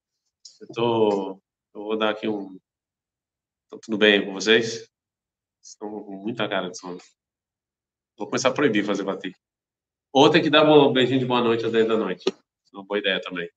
Eu, 0.61 0.67
tô... 0.67 1.41
eu 1.75 1.83
vou 1.83 1.97
dar 1.97 2.09
aqui 2.09 2.27
um. 2.27 2.57
Tá 3.69 3.77
tudo 3.81 3.97
bem 3.97 4.25
com 4.25 4.33
vocês? 4.33 4.89
Estão 5.63 5.89
com 6.03 6.11
muita 6.11 6.47
cara 6.47 6.69
de 6.69 6.77
sono. 6.77 6.99
Vou 8.17 8.27
começar 8.27 8.49
a 8.49 8.53
proibir 8.53 8.85
fazer 8.85 9.03
bater. 9.03 9.33
Ou 10.13 10.29
tem 10.29 10.41
que 10.41 10.49
dar 10.49 10.63
um 10.63 10.93
beijinho 10.93 11.19
de 11.19 11.25
boa 11.25 11.41
noite 11.41 11.65
às 11.65 11.71
10 11.71 11.87
da 11.87 11.97
noite. 11.97 12.23
Uma 12.73 12.83
boa 12.83 12.99
ideia 12.99 13.21
também. 13.21 13.49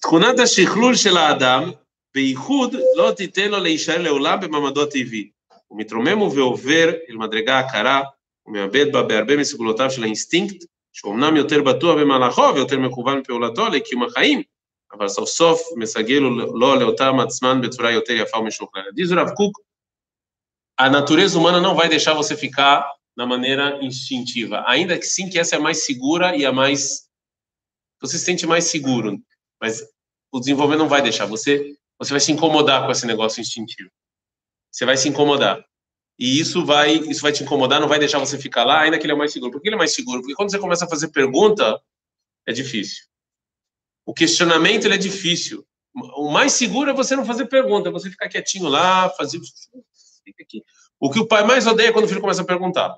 תכונת 0.00 0.38
השכלול 0.38 0.94
של 0.94 1.16
האדם 1.16 1.70
בייחוד 2.14 2.74
לא 2.96 3.12
תיתן 3.16 3.50
לו 3.50 3.58
להישאר 3.58 4.02
לעולם 4.02 4.40
במעמדו 4.40 4.82
הטבעי. 4.82 5.30
הוא 5.66 5.78
מתרומם 5.78 6.22
ועובר 6.22 6.90
אל 7.08 7.16
מדרגה 7.16 7.58
הקרה, 7.58 8.02
ומאבד 8.46 8.92
בה 8.92 9.02
בהרבה 9.02 9.36
מסגולותיו 9.36 9.90
של 9.90 10.02
האינסטינקט, 10.02 10.64
שאומנם 10.94 11.36
יותר 11.36 11.62
בטוח 11.62 11.96
במהלכו 12.00 12.42
ויותר 12.54 12.78
מכוון 12.78 13.20
בפעולתו 13.22 13.68
לקיום 13.68 14.02
החיים, 14.02 14.42
אבל 14.92 15.08
סוף 15.08 15.28
סוף 15.28 15.60
מסגל 15.76 16.18
לו 16.18 16.76
לאותם 16.76 17.20
עצמן 17.20 17.60
בצורה 17.60 17.90
יותר 17.90 18.12
יפה 18.12 18.38
ומשוכללת. 18.38 18.94
Diz 18.94 19.12
o 19.12 19.14
Rav 19.14 19.34
Kuk, 19.34 19.52
a 20.80 20.88
natureza 20.90 21.38
humana 21.38 21.60
não 21.60 21.74
vai 21.74 21.88
deixar 21.88 22.14
você 22.14 22.36
ficar 22.36 22.84
na 23.16 23.26
maneira 23.26 23.78
instintiva, 23.82 24.64
ainda 24.66 24.98
que 24.98 25.06
sim 25.06 25.28
que 25.28 25.38
essa 25.38 25.56
é 25.56 25.58
a 25.58 25.62
mais 25.62 25.84
segura 25.84 26.36
e 26.36 26.46
a 26.46 26.52
mais 26.52 27.08
você 28.00 28.18
se 28.18 28.24
sente 28.24 28.46
mais 28.46 28.64
seguro, 28.64 29.18
mas 29.60 29.82
o 30.32 30.40
desenvolvimento 30.40 30.80
não 30.80 30.88
vai 30.88 31.02
deixar 31.02 31.26
você 31.26 31.76
você 31.98 32.12
vai 32.14 32.20
se 32.20 32.32
incomodar 32.32 32.86
com 32.86 32.90
esse 32.90 33.06
negócio 33.06 33.42
instintivo. 33.42 33.90
Você 34.72 34.86
vai 34.86 34.96
se 34.96 35.06
incomodar. 35.06 35.62
E 36.17 36.39
isso 36.39 36.65
vai, 36.65 36.93
isso 36.95 37.21
vai 37.21 37.31
te 37.31 37.43
incomodar, 37.43 37.79
não 37.79 37.87
vai 37.87 37.99
deixar 37.99 38.19
você 38.19 38.37
ficar 38.37 38.63
lá, 38.63 38.81
ainda 38.81 38.97
que 38.97 39.05
ele 39.05 39.13
é 39.13 39.15
mais 39.15 39.33
seguro. 39.33 39.51
Por 39.51 39.61
que 39.61 39.67
ele 39.67 39.75
é 39.75 39.77
mais 39.77 39.93
seguro? 39.93 40.21
Porque 40.21 40.35
quando 40.35 40.49
você 40.49 40.59
começa 40.59 40.85
a 40.85 40.89
fazer 40.89 41.09
pergunta, 41.09 41.79
é 42.47 42.53
difícil. 42.53 43.03
O 44.05 44.13
questionamento 44.13 44.85
ele 44.85 44.93
é 44.93 44.97
difícil. 44.97 45.65
O 46.15 46.29
mais 46.29 46.53
seguro 46.53 46.89
é 46.89 46.93
você 46.93 47.15
não 47.15 47.25
fazer 47.25 47.47
pergunta, 47.47 47.89
é 47.89 47.91
você 47.91 48.09
ficar 48.09 48.29
quietinho 48.29 48.67
lá, 48.67 49.09
fazer. 49.09 49.39
O 50.99 51.09
que 51.11 51.19
o 51.19 51.27
pai 51.27 51.43
mais 51.45 51.67
odeia 51.67 51.89
é 51.89 51.91
quando 51.91 52.05
o 52.05 52.07
filho 52.07 52.21
começa 52.21 52.41
a 52.41 52.45
perguntar. 52.45 52.97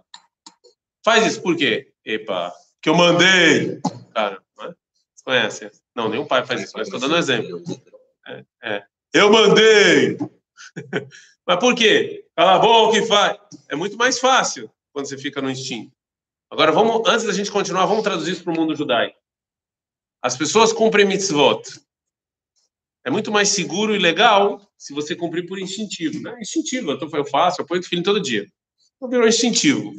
Faz 1.03 1.25
isso, 1.25 1.41
por 1.41 1.55
quê? 1.55 1.91
Epa, 2.05 2.53
que 2.81 2.89
eu 2.89 2.95
mandei. 2.95 3.79
Cara, 4.13 4.41
né? 4.59 4.73
você 5.15 5.23
conhece? 5.23 5.71
Não, 5.95 6.09
nenhum 6.09 6.25
pai 6.25 6.45
faz 6.45 6.61
isso, 6.61 6.73
mas 6.75 6.87
estou 6.87 6.99
dando 6.99 7.15
um 7.15 7.17
exemplo. 7.17 7.63
É, 8.27 8.43
é. 8.63 8.83
Eu 9.13 9.31
mandei! 9.31 10.17
Mas 11.47 11.59
por 11.59 11.73
quê? 11.73 12.25
Cala 12.35 12.55
a 12.55 12.59
boca 12.59 12.99
que 12.99 13.07
faz. 13.07 13.37
É 13.69 13.75
muito 13.75 13.95
mais 13.95 14.19
fácil 14.19 14.69
quando 14.91 15.07
você 15.07 15.17
fica 15.17 15.41
no 15.41 15.49
instinto. 15.49 15.95
Agora, 16.51 16.71
vamos, 16.73 17.07
antes 17.07 17.25
da 17.25 17.33
gente 17.33 17.49
continuar, 17.49 17.85
vamos 17.85 18.03
traduzir 18.03 18.33
isso 18.33 18.43
para 18.43 18.53
o 18.53 18.55
mundo 18.55 18.75
judaico. 18.75 19.17
As 20.21 20.35
pessoas 20.35 20.73
cumprem 20.73 21.05
mitzvot. 21.05 21.63
É 23.05 23.09
muito 23.09 23.31
mais 23.31 23.49
seguro 23.49 23.95
e 23.95 23.97
legal 23.97 24.61
se 24.77 24.93
você 24.93 25.15
cumprir 25.15 25.47
por 25.47 25.57
instintivo. 25.57 26.21
Né? 26.21 26.37
Instintivo, 26.41 26.91
então 26.91 27.09
eu 27.13 27.25
faço, 27.25 27.61
eu 27.61 27.65
ponho 27.65 27.79
o 27.79 27.85
filho 27.85 28.03
todo 28.03 28.19
dia. 28.19 28.45
Então 28.97 29.09
virou 29.09 29.27
instintivo. 29.27 29.93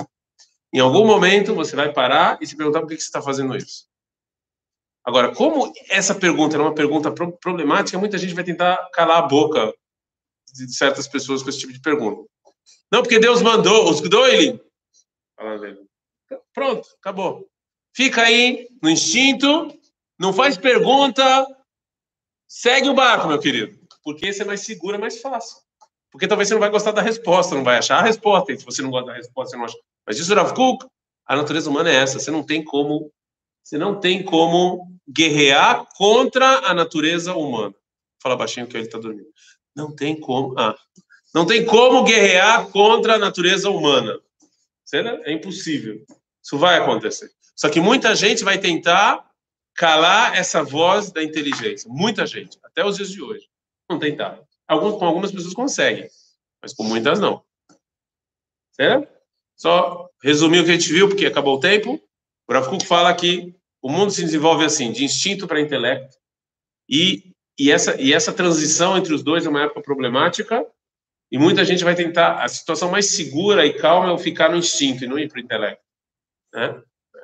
Em 0.72 0.80
algum 0.80 1.06
momento 1.06 1.54
você 1.54 1.74
vai 1.74 1.92
parar 1.92 2.38
e 2.42 2.46
se 2.46 2.54
perguntar 2.54 2.80
por 2.80 2.88
que 2.88 2.96
você 2.96 3.04
está 3.04 3.22
fazendo 3.22 3.56
isso. 3.56 3.88
Agora, 5.02 5.34
como 5.34 5.72
essa 5.88 6.14
pergunta 6.14 6.56
é 6.56 6.60
uma 6.60 6.74
pergunta 6.74 7.10
problemática, 7.40 7.98
muita 7.98 8.18
gente 8.18 8.34
vai 8.34 8.44
tentar 8.44 8.76
calar 8.92 9.18
a 9.18 9.26
boca 9.26 9.72
de 10.52 10.74
certas 10.74 11.06
pessoas 11.08 11.42
com 11.42 11.48
esse 11.48 11.60
tipo 11.60 11.72
de 11.72 11.80
pergunta. 11.80 12.28
Não, 12.90 13.02
porque 13.02 13.18
Deus 13.18 13.42
mandou, 13.42 13.90
os 13.90 14.00
Gdoilim, 14.00 14.60
Pronto, 16.52 16.88
acabou. 17.00 17.48
Fica 17.94 18.22
aí 18.22 18.68
no 18.82 18.90
instinto, 18.90 19.72
não 20.18 20.32
faz 20.32 20.56
pergunta, 20.56 21.46
segue 22.46 22.88
o 22.88 22.94
barco, 22.94 23.28
meu 23.28 23.38
querido. 23.38 23.78
Porque 24.02 24.32
você 24.32 24.42
é 24.42 24.46
mais 24.46 24.60
seguro, 24.60 24.96
é 24.96 24.98
mais 24.98 25.20
fácil. 25.20 25.58
Porque 26.10 26.26
talvez 26.26 26.48
você 26.48 26.54
não 26.54 26.60
vai 26.60 26.70
gostar 26.70 26.92
da 26.92 27.02
resposta, 27.02 27.54
não 27.54 27.64
vai 27.64 27.78
achar 27.78 27.98
a 27.98 28.02
resposta. 28.02 28.52
E 28.52 28.58
se 28.58 28.64
você 28.64 28.82
não 28.82 28.90
gosta 28.90 29.08
da 29.08 29.16
resposta, 29.16 29.50
você 29.50 29.56
não 29.56 29.64
acha. 29.64 29.76
Mas 30.06 30.18
isso, 30.18 30.34
Rav 30.34 30.54
Kuk, 30.54 30.86
a 31.26 31.36
natureza 31.36 31.68
humana 31.68 31.90
é 31.90 31.96
essa. 31.96 32.18
Você 32.18 32.30
não 32.30 32.42
tem 32.42 32.64
como, 32.64 33.12
você 33.62 33.76
não 33.76 34.00
tem 34.00 34.24
como 34.24 34.98
guerrear 35.08 35.86
contra 35.96 36.68
a 36.68 36.74
natureza 36.74 37.34
humana. 37.34 37.74
Fala 38.22 38.36
baixinho 38.36 38.66
que 38.66 38.76
ele 38.76 38.86
está 38.86 38.98
dormindo. 38.98 39.28
Não 39.78 39.94
tem 39.94 40.18
como. 40.18 40.58
Ah, 40.58 40.76
não 41.32 41.46
tem 41.46 41.64
como 41.64 42.02
guerrear 42.02 42.68
contra 42.70 43.14
a 43.14 43.18
natureza 43.18 43.70
humana. 43.70 44.18
É 45.24 45.32
impossível. 45.32 46.04
Isso 46.42 46.58
vai 46.58 46.76
acontecer. 46.76 47.30
Só 47.54 47.68
que 47.68 47.80
muita 47.80 48.16
gente 48.16 48.42
vai 48.42 48.58
tentar 48.58 49.24
calar 49.74 50.36
essa 50.36 50.64
voz 50.64 51.12
da 51.12 51.22
inteligência. 51.22 51.88
Muita 51.88 52.26
gente, 52.26 52.58
até 52.64 52.84
os 52.84 52.96
dias 52.96 53.10
de 53.12 53.22
hoje. 53.22 53.48
Não 53.88 54.00
tentar. 54.00 54.40
Alguns, 54.66 54.98
com 54.98 55.06
algumas 55.06 55.30
pessoas 55.30 55.54
conseguem, 55.54 56.08
mas 56.60 56.74
com 56.74 56.82
muitas 56.82 57.20
não. 57.20 57.44
Só 59.56 60.10
resumir 60.20 60.60
o 60.60 60.64
que 60.64 60.70
a 60.70 60.74
gente 60.74 60.92
viu, 60.92 61.08
porque 61.08 61.26
acabou 61.26 61.56
o 61.56 61.60
tempo. 61.60 62.00
O 62.48 62.52
Rav 62.52 62.66
fala 62.84 63.14
que 63.14 63.54
o 63.80 63.88
mundo 63.88 64.10
se 64.10 64.24
desenvolve 64.24 64.64
assim, 64.64 64.90
de 64.90 65.04
instinto 65.04 65.46
para 65.46 65.60
intelecto, 65.60 66.16
e, 66.88 67.32
e, 67.58 67.70
essa, 67.70 68.00
e 68.00 68.12
essa 68.12 68.32
transição 68.32 68.96
entre 68.96 69.12
os 69.12 69.22
dois 69.22 69.44
é 69.44 69.48
uma 69.48 69.64
época 69.64 69.82
problemática, 69.82 70.64
e 71.30 71.38
muita 71.38 71.64
gente 71.64 71.84
vai 71.84 71.94
tentar, 71.94 72.42
a 72.42 72.48
situação 72.48 72.90
mais 72.90 73.06
segura 73.10 73.66
e 73.66 73.74
calma 73.74 74.12
é 74.12 74.18
ficar 74.18 74.48
no 74.50 74.56
instinto 74.56 75.04
e 75.04 75.06
não 75.06 75.18
ir 75.18 75.28
para 75.28 75.38
o 75.38 75.42
intelecto. 75.42 75.82
Né? 76.54 76.80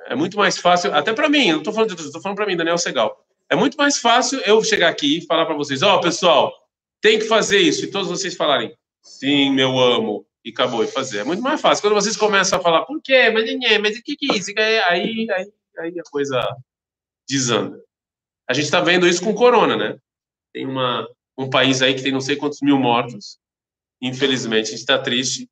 É 0.07 0.15
muito 0.15 0.37
mais 0.37 0.57
fácil, 0.57 0.93
até 0.93 1.13
para 1.13 1.29
mim, 1.29 1.51
não 1.51 1.59
estou 1.59 1.73
falando 1.73 1.95
de 1.95 2.01
estou 2.01 2.21
falando 2.21 2.37
para 2.37 2.45
mim, 2.45 2.55
Daniel 2.55 2.77
Segal. 2.77 3.25
É 3.49 3.55
muito 3.55 3.77
mais 3.77 3.97
fácil 3.97 4.39
eu 4.41 4.63
chegar 4.63 4.89
aqui 4.89 5.17
e 5.17 5.25
falar 5.25 5.45
para 5.45 5.55
vocês, 5.55 5.81
ó, 5.81 5.95
oh, 5.95 6.01
pessoal, 6.01 6.53
tem 7.01 7.17
que 7.17 7.25
fazer 7.25 7.59
isso, 7.59 7.85
e 7.85 7.91
todos 7.91 8.09
vocês 8.09 8.35
falarem, 8.35 8.75
sim, 9.01 9.51
meu 9.51 9.79
amo, 9.79 10.25
e 10.43 10.51
acabou 10.51 10.83
e 10.83 10.87
fazer. 10.87 11.19
É 11.19 11.23
muito 11.23 11.41
mais 11.41 11.59
fácil. 11.59 11.81
Quando 11.81 11.95
vocês 11.95 12.15
começam 12.15 12.59
a 12.59 12.61
falar, 12.61 12.85
por 12.85 13.01
quê? 13.01 13.31
Mas, 13.31 13.49
mas 13.81 13.97
o 13.97 14.03
que, 14.03 14.15
que 14.15 14.31
é 14.31 14.37
isso? 14.37 14.51
Aí, 14.55 15.27
aí, 15.27 15.27
aí 15.79 15.99
a 15.99 16.03
coisa 16.11 16.55
desanda. 17.27 17.81
A 18.47 18.53
gente 18.53 18.65
está 18.65 18.79
vendo 18.79 19.07
isso 19.07 19.23
com 19.23 19.33
corona, 19.33 19.75
né? 19.75 19.97
Tem 20.55 20.65
uma, 20.65 21.05
um 21.37 21.49
país 21.49 21.81
aí 21.81 21.93
que 21.93 22.01
tem 22.01 22.13
não 22.13 22.21
sei 22.21 22.37
quantos 22.37 22.61
mil 22.61 22.79
mortos. 22.79 23.37
Infelizmente, 24.01 24.67
a 24.67 24.71
gente 24.71 24.79
está 24.79 24.97
triste, 24.97 25.49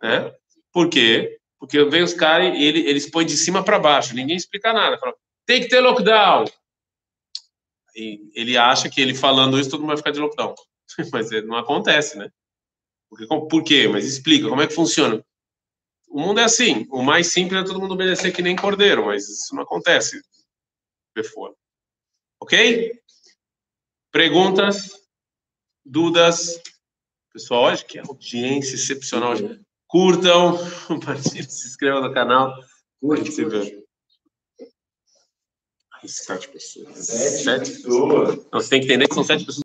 né? 0.00 0.32
Por 0.72 0.88
quê? 0.88 1.40
Porque 1.58 1.82
vem 1.86 2.04
os 2.04 2.14
caras 2.14 2.56
e 2.56 2.62
ele, 2.62 2.88
eles 2.88 3.10
põem 3.10 3.26
de 3.26 3.36
cima 3.36 3.64
para 3.64 3.80
baixo, 3.80 4.14
ninguém 4.14 4.36
explica 4.36 4.72
nada. 4.72 4.96
Fala, 4.96 5.12
tem 5.44 5.60
que 5.60 5.66
ter 5.66 5.80
lockdown. 5.80 6.44
E 7.96 8.30
ele 8.32 8.56
acha 8.56 8.88
que 8.88 9.00
ele 9.00 9.12
falando 9.12 9.58
isso, 9.58 9.70
todo 9.70 9.80
mundo 9.80 9.88
vai 9.88 9.96
ficar 9.96 10.12
de 10.12 10.20
lockdown. 10.20 10.54
Mas 11.12 11.30
não 11.42 11.56
acontece, 11.56 12.16
né? 12.16 12.30
Porque, 13.10 13.26
por 13.26 13.64
quê? 13.64 13.88
Mas 13.88 14.06
explica, 14.06 14.48
como 14.48 14.62
é 14.62 14.68
que 14.68 14.74
funciona? 14.74 15.20
O 16.08 16.20
mundo 16.20 16.38
é 16.38 16.44
assim, 16.44 16.86
o 16.90 17.02
mais 17.02 17.32
simples 17.32 17.60
é 17.60 17.64
todo 17.64 17.80
mundo 17.80 17.94
obedecer 17.94 18.30
que 18.32 18.40
nem 18.40 18.54
cordeiro, 18.54 19.06
mas 19.06 19.28
isso 19.28 19.52
não 19.52 19.64
acontece. 19.64 20.22
Ok? 22.40 23.03
Perguntas? 24.14 24.92
Dúvidas? 25.84 26.62
Pessoal, 27.32 27.64
hoje 27.64 27.84
que 27.84 27.98
audiência 27.98 28.76
excepcional. 28.76 29.34
Curtam, 29.88 30.56
compartilhem, 30.86 31.50
se 31.50 31.66
inscrevam 31.66 32.00
no 32.00 32.14
canal. 32.14 32.54
Curte, 33.00 33.32
se 33.32 33.44
vê. 33.44 33.84
Sete 36.06 36.48
pessoas. 36.48 36.96
Sete 37.06 37.70
pessoas. 37.72 38.36
Não, 38.36 38.60
você 38.60 38.70
tem 38.70 38.80
que 38.80 38.86
entender 38.86 39.08
que 39.08 39.14
são 39.14 39.24
sete 39.24 39.44
pessoas. 39.44 39.62